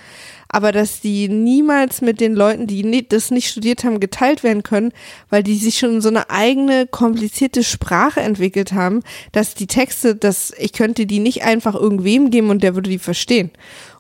aber 0.49 0.73
dass 0.73 1.01
die 1.01 1.29
niemals 1.29 2.01
mit 2.01 2.21
den 2.21 2.35
Leuten, 2.35 2.67
die 2.67 3.07
das 3.09 3.31
nicht 3.31 3.49
studiert 3.49 3.85
haben, 3.85 4.01
geteilt 4.01 4.43
werden 4.43 4.63
können, 4.63 4.93
weil 5.31 5.43
die 5.43 5.57
sich 5.57 5.79
schon 5.79 6.01
so 6.01 6.09
eine 6.09 6.31
eigene 6.31 6.87
komplizierte 6.87 7.65
Sprache 7.65 8.21
entwickelt 8.21 8.73
haben, 8.73 9.03
dass 9.33 9.55
die 9.55 9.67
Texte, 9.67 10.15
dass 10.15 10.53
ich 10.59 10.73
könnte 10.73 11.07
die 11.07 11.19
nicht 11.19 11.43
einfach 11.43 11.75
irgendwem 11.75 12.31
geben 12.31 12.51
und 12.51 12.63
der 12.63 12.75
würde 12.75 12.91
die 12.91 12.99
verstehen. 12.99 13.51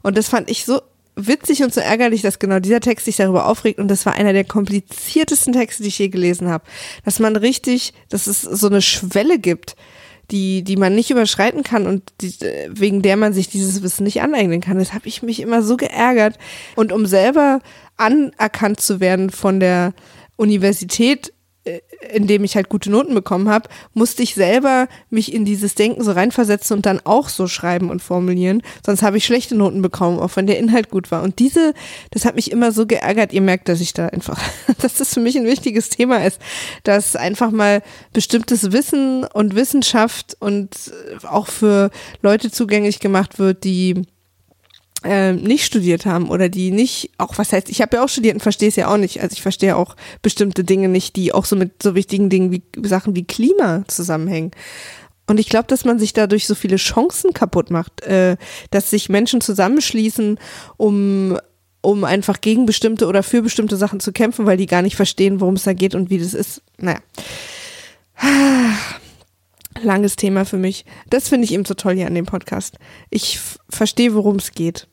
Und 0.03 0.17
das 0.17 0.29
fand 0.29 0.51
ich 0.51 0.65
so 0.65 0.81
witzig 1.17 1.63
und 1.63 1.73
so 1.73 1.81
ärgerlich, 1.81 2.23
dass 2.23 2.39
genau 2.39 2.61
dieser 2.61 2.81
Text 2.81 3.07
sich 3.07 3.17
darüber 3.17 3.47
aufregt 3.47 3.79
und 3.79 3.89
das 3.89 4.07
war 4.07 4.13
einer 4.15 4.35
der 4.35 4.45
kompliziertesten 4.45 5.55
Texte, 5.55 5.83
die 5.83 5.89
ich 5.89 5.99
je 5.99 6.09
gelesen 6.09 6.49
habe. 6.49 6.65
Dass 7.05 7.19
man 7.19 7.37
richtig, 7.37 7.95
dass 8.11 8.27
es 8.27 8.43
so 8.43 8.67
eine 8.67 8.83
Schwelle 8.83 9.39
gibt, 9.39 9.77
die, 10.31 10.62
die 10.62 10.77
man 10.77 10.95
nicht 10.95 11.11
überschreiten 11.11 11.62
kann 11.62 11.87
und 11.87 12.03
die, 12.21 12.35
wegen 12.69 13.03
der 13.03 13.17
man 13.17 13.33
sich 13.33 13.49
dieses 13.49 13.83
Wissen 13.83 14.05
nicht 14.05 14.23
aneignen 14.23 14.61
kann. 14.61 14.79
Das 14.79 14.93
habe 14.93 15.07
ich 15.07 15.23
mich 15.23 15.41
immer 15.41 15.62
so 15.62 15.77
geärgert. 15.77 16.39
Und 16.75 16.93
um 16.93 17.07
selber 17.07 17.61
anerkannt 17.97 18.81
zu 18.81 19.01
werden 19.01 19.31
von 19.31 19.61
der 19.61 19.95
Universität, 20.37 21.33
äh, 21.66 21.81
in 22.12 22.26
dem 22.26 22.44
ich 22.44 22.55
halt 22.55 22.68
gute 22.68 22.90
Noten 22.90 23.14
bekommen 23.14 23.48
habe, 23.48 23.68
musste 23.92 24.22
ich 24.22 24.35
selber 24.35 24.88
mich 25.11 25.35
in 25.35 25.44
dieses 25.44 25.74
Denken 25.74 26.05
so 26.05 26.12
reinversetzen 26.12 26.76
und 26.76 26.87
dann 26.87 27.00
auch 27.05 27.29
so 27.29 27.48
schreiben 27.48 27.90
und 27.90 28.00
formulieren. 28.00 28.62
Sonst 28.85 29.02
habe 29.02 29.16
ich 29.16 29.24
schlechte 29.24 29.57
Noten 29.57 29.83
bekommen, 29.83 30.18
auch 30.18 30.37
wenn 30.37 30.46
der 30.46 30.59
Inhalt 30.59 30.90
gut 30.90 31.11
war. 31.11 31.22
Und 31.22 31.40
diese, 31.40 31.74
das 32.12 32.24
hat 32.24 32.37
mich 32.37 32.52
immer 32.52 32.70
so 32.70 32.87
geärgert. 32.87 33.33
Ihr 33.33 33.40
merkt, 33.40 33.68
dass 33.68 33.81
ich 33.81 33.92
da 33.92 34.07
einfach, 34.07 34.40
dass 34.81 34.94
das 34.94 35.12
für 35.12 35.20
mich 35.20 35.37
ein 35.37 35.44
wichtiges 35.44 35.88
Thema 35.88 36.24
ist, 36.24 36.40
dass 36.85 37.16
einfach 37.16 37.50
mal 37.50 37.83
bestimmtes 38.12 38.72
Wissen 38.72 39.24
und 39.24 39.55
Wissenschaft 39.57 40.37
und 40.38 40.70
auch 41.24 41.48
für 41.48 41.90
Leute 42.22 42.50
zugänglich 42.50 43.00
gemacht 43.00 43.38
wird, 43.38 43.64
die 43.64 44.07
äh, 45.07 45.33
nicht 45.33 45.64
studiert 45.64 46.07
haben 46.07 46.29
oder 46.29 46.49
die 46.49 46.71
nicht, 46.71 47.11
auch 47.19 47.38
was 47.38 47.53
heißt, 47.53 47.71
ich 47.71 47.81
habe 47.81 47.97
ja 47.97 48.05
auch 48.05 48.09
studiert 48.09 48.35
und 48.35 48.40
verstehe 48.40 48.69
es 48.69 48.77
ja 48.77 48.88
auch 48.88 48.97
nicht. 48.97 49.23
Also 49.23 49.35
ich 49.35 49.42
verstehe 49.42 49.77
auch 49.77 49.97
bestimmte 50.23 50.64
Dinge 50.64 50.88
nicht, 50.88 51.16
die 51.16 51.33
auch 51.33 51.45
so 51.45 51.57
mit 51.57 51.83
so 51.83 51.95
wichtigen 51.95 52.29
Dingen 52.29 52.51
wie 52.51 52.62
Sachen 52.87 53.16
wie 53.16 53.25
Klima 53.25 53.85
zusammenhängen. 53.87 54.51
Und 55.29 55.40
ich 55.40 55.49
glaube, 55.49 55.66
dass 55.69 55.85
man 55.85 55.99
sich 55.99 56.12
dadurch 56.12 56.47
so 56.47 56.55
viele 56.55 56.77
Chancen 56.77 57.33
kaputt 57.33 57.71
macht, 57.71 58.03
äh, 58.03 58.37
dass 58.71 58.90
sich 58.90 59.09
Menschen 59.09 59.40
zusammenschließen, 59.40 60.38
um 60.77 61.38
um 61.83 62.03
einfach 62.03 62.40
gegen 62.40 62.66
bestimmte 62.66 63.07
oder 63.07 63.23
für 63.23 63.42
bestimmte 63.42 63.77
Sachen 63.77 64.01
zu 64.01 64.11
kämpfen, 64.11 64.45
weil 64.45 64.57
die 64.57 64.66
gar 64.66 64.83
nicht 64.83 64.97
verstehen, 64.97 65.40
worum 65.40 65.55
es 65.55 65.62
da 65.62 65.73
geht 65.73 65.95
und 65.95 66.11
wie 66.11 66.19
das 66.19 66.35
ist. 66.35 66.61
Naja. 66.79 66.99
Langes 69.83 70.16
Thema 70.16 70.45
für 70.45 70.57
mich. 70.57 70.85
Das 71.11 71.29
finde 71.29 71.45
ich 71.45 71.53
eben 71.53 71.64
so 71.64 71.75
toll 71.75 71.95
hier 71.95 72.09
an 72.09 72.14
dem 72.14 72.27
Podcast. 72.27 72.79
Ich 73.09 73.38
verstehe, 73.69 74.14
worum 74.14 74.37
es 74.37 74.51
geht. 74.51 74.88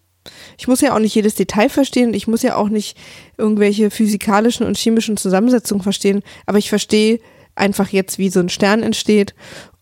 Ich 0.58 0.68
muss 0.68 0.82
ja 0.82 0.96
auch 0.96 1.00
nicht 1.00 1.16
jedes 1.16 1.36
Detail 1.36 1.70
verstehen. 1.70 2.14
Ich 2.14 2.28
muss 2.28 2.42
ja 2.42 2.56
auch 2.56 2.70
nicht 2.70 2.98
irgendwelche 3.38 3.90
physikalischen 3.90 4.66
und 4.66 4.78
chemischen 4.78 5.18
Zusammensetzungen 5.18 5.84
verstehen. 5.84 6.22
Aber 6.46 6.58
ich 6.58 6.70
verstehe 6.70 7.20
einfach 7.56 7.90
jetzt, 7.90 8.18
wie 8.18 8.30
so 8.30 8.40
ein 8.40 8.50
Stern 8.50 8.84
entsteht. 8.84 9.34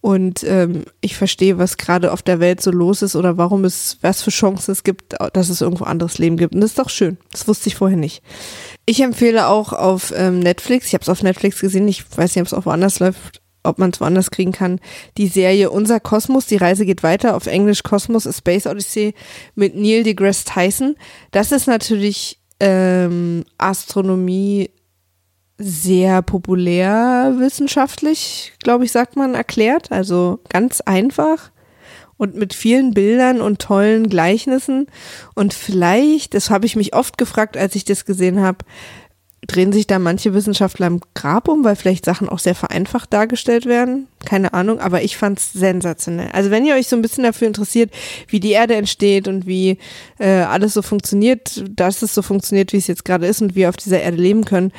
Und 0.02 0.44
ähm, 0.44 0.86
ich 1.00 1.16
verstehe, 1.16 1.60
was 1.60 1.78
gerade 1.78 2.12
auf 2.12 2.24
der 2.24 2.40
Welt 2.40 2.60
so 2.60 2.72
los 2.72 3.04
ist 3.04 3.16
oder 3.16 3.38
warum 3.38 3.66
es, 3.66 4.00
was 4.02 4.24
für 4.24 4.32
Chancen 4.32 4.72
es 4.72 4.84
gibt, 4.84 5.16
dass 5.34 5.50
es 5.50 5.62
irgendwo 5.62 5.84
anderes 5.84 6.18
Leben 6.18 6.38
gibt. 6.38 6.56
Und 6.56 6.62
das 6.62 6.72
ist 6.72 6.80
doch 6.80 6.90
schön. 6.90 7.18
Das 7.32 7.48
wusste 7.48 7.70
ich 7.70 7.76
vorher 7.76 7.98
nicht. 7.98 8.24
Ich 8.88 9.02
empfehle 9.02 9.48
auch 9.48 9.74
auf 9.74 10.12
ähm, 10.16 10.40
Netflix, 10.40 10.88
ich 10.88 10.96
habe 10.96 11.04
es 11.04 11.10
auf 11.10 11.22
Netflix 11.22 11.62
gesehen, 11.62 11.88
ich 11.88 12.04
weiß 12.18 12.36
nicht, 12.36 12.42
ob 12.42 12.48
es 12.48 12.54
auch 12.54 12.66
woanders 12.66 13.00
läuft, 13.00 13.41
ob 13.64 13.80
man 13.80 13.92
es 13.92 14.02
woanders 14.02 14.32
kriegen 14.32 14.52
kann, 14.52 14.80
die 15.18 15.28
Serie 15.28 15.70
Unser 15.72 16.00
Kosmos, 16.00 16.46
die 16.46 16.58
Reise 16.58 16.86
geht 16.86 17.04
weiter, 17.04 17.36
auf 17.36 17.48
Englisch 17.48 17.84
Kosmos, 17.84 18.28
A 18.28 18.34
Space 18.34 18.68
Odyssey 18.68 19.14
mit 19.56 19.76
Neil 19.76 20.04
deGrasse 20.04 20.46
Tyson. 20.46 20.96
Das 21.32 21.52
ist 21.52 21.68
natürlich 21.68 22.40
ähm, 22.60 23.44
Astronomie 23.58 24.72
sehr 25.58 26.22
populär 26.22 27.36
wissenschaftlich, 27.38 28.54
glaube 28.64 28.86
ich, 28.86 28.92
sagt 28.92 29.16
man, 29.16 29.36
erklärt. 29.36 29.92
Also 29.92 30.40
ganz 30.50 30.82
einfach 30.82 31.52
und 32.22 32.36
mit 32.36 32.54
vielen 32.54 32.94
Bildern 32.94 33.42
und 33.42 33.60
tollen 33.60 34.08
Gleichnissen. 34.08 34.86
Und 35.34 35.56
vielleicht, 35.56 36.36
das 36.36 36.52
habe 36.52 36.68
ich 36.68 36.76
mich 36.76 36.94
oft 36.94 37.18
gefragt, 37.18 37.58
als 37.58 37.74
ich 37.74 37.84
das 37.84 38.06
gesehen 38.06 38.42
habe, 38.42 38.60
drehen 39.48 39.74
sich 39.74 39.88
da 39.88 39.98
manche 39.98 40.34
Wissenschaftler 40.34 40.88
im 40.88 41.02
Grab 41.16 41.48
um, 41.48 41.64
weil 41.64 41.76
vielleicht 41.76 42.06
Sachen 42.06 42.30
auch 42.30 42.40
sehr 42.40 42.54
vereinfacht 42.54 43.12
dargestellt 43.12 43.66
werden. 43.66 44.08
Keine 44.24 44.54
Ahnung, 44.54 44.80
aber 44.80 45.02
ich 45.02 45.18
fand's 45.18 45.52
sensationell. 45.52 46.30
Also 46.32 46.52
wenn 46.52 46.66
ihr 46.66 46.76
euch 46.76 46.88
so 46.88 46.96
ein 46.96 47.02
bisschen 47.02 47.24
dafür 47.24 47.48
interessiert, 47.48 47.92
wie 48.28 48.40
die 48.40 48.52
Erde 48.52 48.76
entsteht 48.76 49.28
und 49.28 49.48
wie 49.48 49.80
äh, 50.20 50.42
alles 50.42 50.76
so 50.76 50.84
funktioniert, 50.84 51.64
dass 51.70 52.04
es 52.04 52.14
so 52.14 52.22
funktioniert, 52.22 52.72
wie 52.72 52.78
es 52.78 52.88
jetzt 52.88 53.04
gerade 53.04 53.26
ist 53.26 53.42
und 53.42 53.56
wie 53.56 53.62
wir 53.62 53.70
auf 53.70 53.78
dieser 53.78 54.02
Erde 54.02 54.18
leben 54.18 54.46
können, 54.46 54.72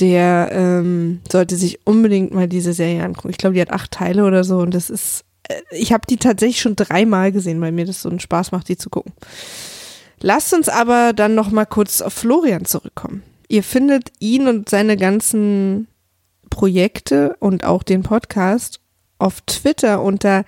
der 0.00 0.50
ähm, 0.52 1.20
sollte 1.30 1.56
sich 1.56 1.86
unbedingt 1.86 2.34
mal 2.34 2.48
diese 2.48 2.72
Serie 2.72 3.04
angucken. 3.04 3.30
Ich 3.30 3.38
glaube, 3.38 3.54
die 3.54 3.60
hat 3.60 3.72
acht 3.72 3.92
Teile 3.92 4.24
oder 4.24 4.42
so 4.42 4.58
und 4.58 4.74
das 4.74 4.90
ist, 4.90 5.24
äh, 5.48 5.54
ich 5.70 5.92
habe 5.92 6.06
die 6.08 6.16
tatsächlich 6.16 6.60
schon 6.60 6.76
dreimal 6.76 7.30
gesehen, 7.30 7.60
weil 7.60 7.72
mir 7.72 7.84
das 7.84 8.02
so 8.02 8.08
einen 8.08 8.20
Spaß 8.20 8.50
macht, 8.50 8.68
die 8.68 8.76
zu 8.76 8.90
gucken. 8.90 9.12
Lasst 10.20 10.52
uns 10.52 10.68
aber 10.68 11.12
dann 11.12 11.36
noch 11.36 11.52
mal 11.52 11.66
kurz 11.66 12.00
auf 12.00 12.12
Florian 12.12 12.64
zurückkommen. 12.64 13.22
Ihr 13.48 13.62
findet 13.62 14.12
ihn 14.20 14.46
und 14.46 14.68
seine 14.68 14.96
ganzen 14.96 15.88
Projekte 16.50 17.36
und 17.40 17.64
auch 17.64 17.82
den 17.82 18.02
Podcast 18.02 18.80
auf 19.18 19.40
Twitter 19.42 20.02
unter 20.02 20.44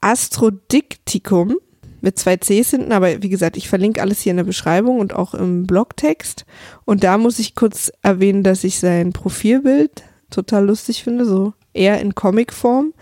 @astrodiktikum 0.00 1.56
mit 2.00 2.18
zwei 2.18 2.36
Cs 2.36 2.70
hinten, 2.70 2.92
aber 2.92 3.22
wie 3.22 3.28
gesagt, 3.28 3.56
ich 3.56 3.68
verlinke 3.68 4.00
alles 4.00 4.20
hier 4.20 4.30
in 4.30 4.36
der 4.36 4.44
Beschreibung 4.44 5.00
und 5.00 5.14
auch 5.14 5.34
im 5.34 5.66
Blogtext. 5.66 6.46
Und 6.84 7.02
da 7.02 7.18
muss 7.18 7.38
ich 7.38 7.54
kurz 7.54 7.90
erwähnen, 8.02 8.42
dass 8.42 8.64
ich 8.64 8.78
sein 8.78 9.12
Profilbild 9.12 10.04
total 10.30 10.66
lustig 10.66 11.02
finde, 11.02 11.24
so 11.24 11.54
eher 11.72 12.00
in 12.00 12.14
Comicform. 12.14 12.94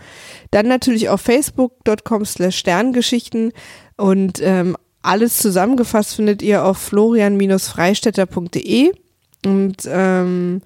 Dann 0.51 0.67
natürlich 0.67 1.09
auf 1.09 1.21
facebook.com 1.21 2.25
slash 2.25 2.57
Sterngeschichten 2.57 3.51
und 3.97 4.39
ähm, 4.41 4.75
alles 5.07 5.37
zusammengefasst 5.37 6.15
findet 6.15 6.41
ihr 6.41 6.65
auf 6.65 6.77
florian-freistetter.de. 6.77 8.91
Und 9.45 9.77
ähm, 9.87 10.61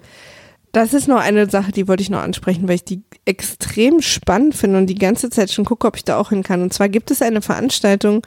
das 0.71 0.93
ist 0.93 1.07
noch 1.07 1.19
eine 1.19 1.49
Sache, 1.49 1.71
die 1.71 1.87
wollte 1.87 2.03
ich 2.03 2.09
noch 2.09 2.21
ansprechen, 2.21 2.67
weil 2.67 2.75
ich 2.75 2.83
die 2.83 3.03
extrem 3.25 4.01
spannend 4.01 4.55
finde 4.55 4.79
und 4.79 4.87
die 4.87 4.95
ganze 4.95 5.29
Zeit 5.29 5.51
schon 5.51 5.65
gucke, 5.65 5.87
ob 5.87 5.97
ich 5.97 6.05
da 6.05 6.17
auch 6.17 6.29
hin 6.29 6.43
kann. 6.43 6.61
Und 6.61 6.73
zwar 6.73 6.89
gibt 6.89 7.11
es 7.11 7.21
eine 7.21 7.41
Veranstaltung, 7.41 8.25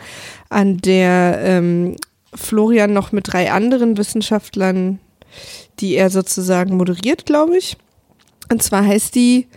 an 0.51 0.79
der 0.79 1.41
ähm, 1.43 1.97
Florian 2.35 2.93
noch 2.93 3.13
mit 3.13 3.33
drei 3.33 3.51
anderen 3.51 3.97
Wissenschaftlern, 3.97 5.01
die 5.81 5.95
er 5.95 6.11
sozusagen 6.11 6.77
moderiert, 6.77 7.27
glaube 7.27 7.57
ich. 7.57 7.77
Und 8.51 8.63
zwar 8.63 8.87
heißt 8.87 9.15
die 9.15 9.49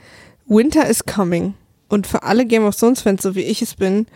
Winter 0.45 0.87
is 0.87 1.05
Coming. 1.05 1.55
Und 1.89 2.07
für 2.07 2.23
alle 2.23 2.45
Game 2.45 2.65
of 2.65 2.75
Thrones 2.75 3.01
Fans, 3.01 3.21
so 3.21 3.35
wie 3.35 3.41
ich 3.41 3.61
es 3.61 3.75
bin, 3.75 4.07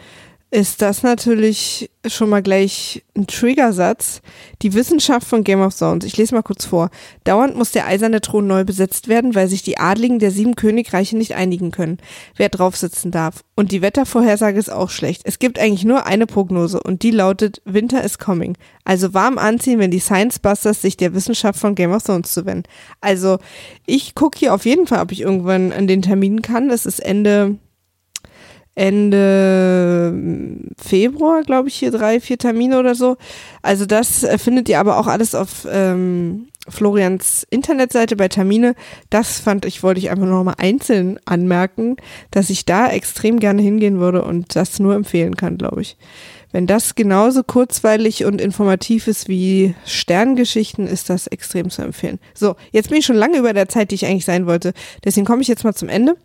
ist 0.54 0.82
das 0.82 1.02
natürlich 1.02 1.90
schon 2.06 2.30
mal 2.30 2.42
gleich 2.42 3.06
ein 3.16 3.26
Triggersatz. 3.26 4.22
Die 4.62 4.74
Wissenschaft 4.74 5.26
von 5.26 5.46
Game 5.46 5.62
of 5.62 5.78
Thrones. 5.78 6.04
Ich 6.04 6.18
lese 6.18 6.36
mal 6.36 6.42
kurz 6.42 6.66
vor. 6.66 6.90
Dauernd 7.24 7.56
muss 7.56 7.72
der 7.72 7.88
eiserne 7.88 8.20
Thron 8.20 8.48
neu 8.48 8.66
besetzt 8.66 9.08
werden, 9.08 9.34
weil 9.34 9.48
sich 9.48 9.64
die 9.64 9.78
Adligen 9.78 10.20
der 10.20 10.32
sieben 10.32 10.56
Königreiche 10.56 11.16
nicht 11.18 11.36
einigen 11.36 11.72
können, 11.72 12.00
wer 12.36 12.50
drauf 12.50 12.76
sitzen 12.76 13.12
darf. 13.12 13.46
Und 13.56 13.72
die 13.72 13.82
Wettervorhersage 13.82 14.60
ist 14.60 14.70
auch 14.70 14.90
schlecht. 14.90 15.22
Es 15.24 15.40
gibt 15.40 15.58
eigentlich 15.58 15.86
nur 15.86 16.06
eine 16.06 16.28
Prognose 16.28 16.84
und 16.84 17.02
die 17.04 17.12
lautet 17.12 17.62
Winter 17.64 18.04
is 18.04 18.20
coming. 18.20 18.58
Also 18.84 19.14
warm 19.14 19.38
anziehen, 19.38 19.80
wenn 19.80 19.92
die 19.92 20.00
Science 20.00 20.40
Busters 20.40 20.82
sich 20.82 20.98
der 20.98 21.14
Wissenschaft 21.14 21.60
von 21.60 21.76
Game 21.76 21.94
of 21.94 22.04
Thrones 22.04 22.34
zuwenden. 22.34 22.70
Also 23.00 23.38
ich 23.86 24.16
gucke 24.16 24.38
hier 24.38 24.54
auf 24.54 24.66
jeden 24.66 24.86
Fall, 24.86 25.02
ob 25.02 25.14
ich 25.14 25.22
irgendwann 25.22 25.72
an 25.72 25.88
den 25.88 26.02
Terminen 26.02 26.42
kann. 26.42 26.68
Das 26.68 26.86
ist 26.86 27.00
Ende 27.00 27.58
Ende 28.76 30.14
Februar, 30.78 31.44
glaube 31.44 31.68
ich, 31.68 31.76
hier 31.76 31.92
drei, 31.92 32.22
vier 32.22 32.38
Termine 32.38 32.80
oder 32.80 32.96
so. 32.96 33.18
Also 33.62 33.86
das 33.86 34.24
äh, 34.24 34.38
findet 34.38 34.70
ihr 34.70 34.80
aber 34.80 34.98
auch 34.98 35.08
alles 35.08 35.36
auf 35.36 35.68
ähm, 35.70 36.48
Florians 36.70 37.46
Internetseite 37.50 38.16
bei 38.16 38.28
Termine. 38.28 38.76
Das 39.10 39.40
fand 39.40 39.66
ich, 39.66 39.84
wollte 39.84 40.00
ich 40.00 40.10
einfach 40.10 40.26
nochmal 40.26 40.56
einzeln 40.58 41.20
anmerken, 41.26 41.98
dass 42.32 42.50
ich 42.50 42.66
da 42.66 42.88
extrem 42.88 43.40
gerne 43.40 43.62
hingehen 43.62 44.00
würde 44.00 44.24
und 44.24 44.56
das 44.56 44.80
nur 44.80 44.96
empfehlen 44.96 45.36
kann, 45.36 45.58
glaube 45.58 45.82
ich. 45.82 45.98
Wenn 46.54 46.68
das 46.68 46.96
genauso 46.96 47.44
kurzweilig 47.44 48.26
und 48.26 48.42
informativ 48.42 49.08
ist 49.08 49.30
wie 49.30 49.74
Sterngeschichten, 49.86 50.86
ist 50.86 51.10
das 51.10 51.28
extrem 51.28 51.70
zu 51.70 51.82
empfehlen. 51.82 52.20
So, 52.34 52.56
jetzt 52.72 52.90
bin 52.90 53.00
ich 53.00 53.06
schon 53.06 53.16
lange 53.16 53.38
über 53.38 53.54
der 53.54 53.70
Zeit, 53.70 53.92
die 53.92 53.96
ich 53.96 54.06
eigentlich 54.06 54.26
sein 54.26 54.48
wollte. 54.48 54.74
Deswegen 55.04 55.26
komme 55.26 55.42
ich 55.42 55.48
jetzt 55.48 55.64
mal 55.64 55.74
zum 55.74 55.90
Ende. 55.90 56.18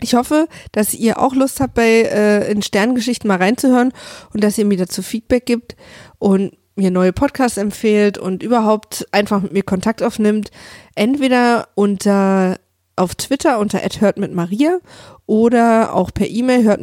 Ich 0.00 0.14
hoffe, 0.14 0.48
dass 0.72 0.92
ihr 0.92 1.18
auch 1.18 1.34
Lust 1.34 1.60
habt, 1.60 1.74
bei 1.74 2.02
äh, 2.02 2.50
in 2.50 2.62
Sterngeschichten 2.62 3.28
mal 3.28 3.38
reinzuhören 3.38 3.92
und 4.32 4.42
dass 4.42 4.58
ihr 4.58 4.64
mir 4.64 4.76
dazu 4.76 5.02
Feedback 5.02 5.46
gibt 5.46 5.76
und 6.18 6.56
mir 6.76 6.90
neue 6.90 7.12
Podcasts 7.12 7.56
empfehlt 7.56 8.18
und 8.18 8.42
überhaupt 8.42 9.06
einfach 9.12 9.40
mit 9.40 9.52
mir 9.52 9.62
Kontakt 9.62 10.02
aufnimmt. 10.02 10.50
Entweder 10.96 11.68
unter 11.74 12.56
auf 12.96 13.14
Twitter 13.14 13.58
unter 13.58 13.80
hört 14.00 14.18
oder 15.26 15.94
auch 15.94 16.12
per 16.12 16.28
E-Mail 16.28 16.64
hört 16.64 16.80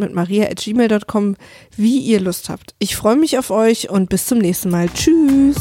at 0.50 0.58
gmail.com, 0.58 1.36
wie 1.78 2.00
ihr 2.00 2.20
Lust 2.20 2.50
habt. 2.50 2.76
Ich 2.80 2.96
freue 2.96 3.16
mich 3.16 3.38
auf 3.38 3.50
euch 3.50 3.90
und 3.90 4.10
bis 4.10 4.26
zum 4.26 4.40
nächsten 4.40 4.70
Mal. 4.70 4.90
Tschüss! 4.90 5.58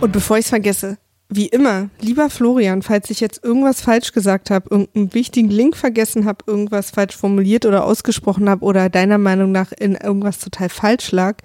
Und 0.00 0.12
bevor 0.12 0.38
ich 0.38 0.46
es 0.46 0.50
vergesse, 0.50 0.98
wie 1.34 1.46
immer, 1.46 1.88
lieber 2.00 2.30
Florian, 2.30 2.82
falls 2.82 3.10
ich 3.10 3.20
jetzt 3.20 3.42
irgendwas 3.44 3.80
falsch 3.80 4.12
gesagt 4.12 4.50
habe, 4.50 4.68
irgendeinen 4.70 5.14
wichtigen 5.14 5.50
Link 5.50 5.76
vergessen 5.76 6.24
habe, 6.24 6.44
irgendwas 6.46 6.90
falsch 6.90 7.16
formuliert 7.16 7.66
oder 7.66 7.84
ausgesprochen 7.84 8.48
habe 8.48 8.64
oder 8.64 8.88
deiner 8.88 9.18
Meinung 9.18 9.52
nach 9.52 9.72
in 9.72 9.94
irgendwas 9.94 10.38
total 10.38 10.68
falsch 10.68 11.12
lag, 11.12 11.36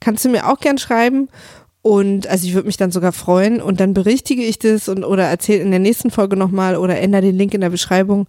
kannst 0.00 0.24
du 0.24 0.28
mir 0.28 0.48
auch 0.48 0.60
gern 0.60 0.78
schreiben. 0.78 1.28
Und 1.80 2.26
also 2.26 2.46
ich 2.46 2.54
würde 2.54 2.66
mich 2.66 2.76
dann 2.76 2.90
sogar 2.90 3.12
freuen 3.12 3.62
und 3.62 3.80
dann 3.80 3.94
berichtige 3.94 4.42
ich 4.42 4.58
das 4.58 4.88
und 4.88 5.04
oder 5.04 5.24
erzähle 5.24 5.62
in 5.62 5.70
der 5.70 5.80
nächsten 5.80 6.10
Folge 6.10 6.36
nochmal 6.36 6.76
oder 6.76 6.98
ändere 6.98 7.22
den 7.22 7.36
Link 7.36 7.54
in 7.54 7.60
der 7.60 7.70
Beschreibung. 7.70 8.26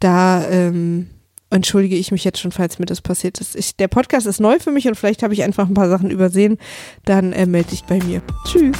Da 0.00 0.46
ähm, 0.48 1.08
entschuldige 1.48 1.96
ich 1.96 2.12
mich 2.12 2.24
jetzt 2.24 2.38
schon, 2.38 2.52
falls 2.52 2.78
mir 2.78 2.86
das 2.86 3.00
passiert 3.00 3.40
ist. 3.40 3.56
Ich, 3.56 3.76
der 3.76 3.88
Podcast 3.88 4.26
ist 4.26 4.40
neu 4.40 4.58
für 4.58 4.70
mich 4.70 4.86
und 4.86 4.96
vielleicht 4.96 5.22
habe 5.22 5.34
ich 5.34 5.42
einfach 5.42 5.66
ein 5.66 5.74
paar 5.74 5.88
Sachen 5.88 6.10
übersehen. 6.10 6.58
Dann 7.04 7.32
äh, 7.32 7.46
melde 7.46 7.70
dich 7.70 7.84
bei 7.84 7.98
mir. 8.04 8.22
Tschüss. 8.46 8.76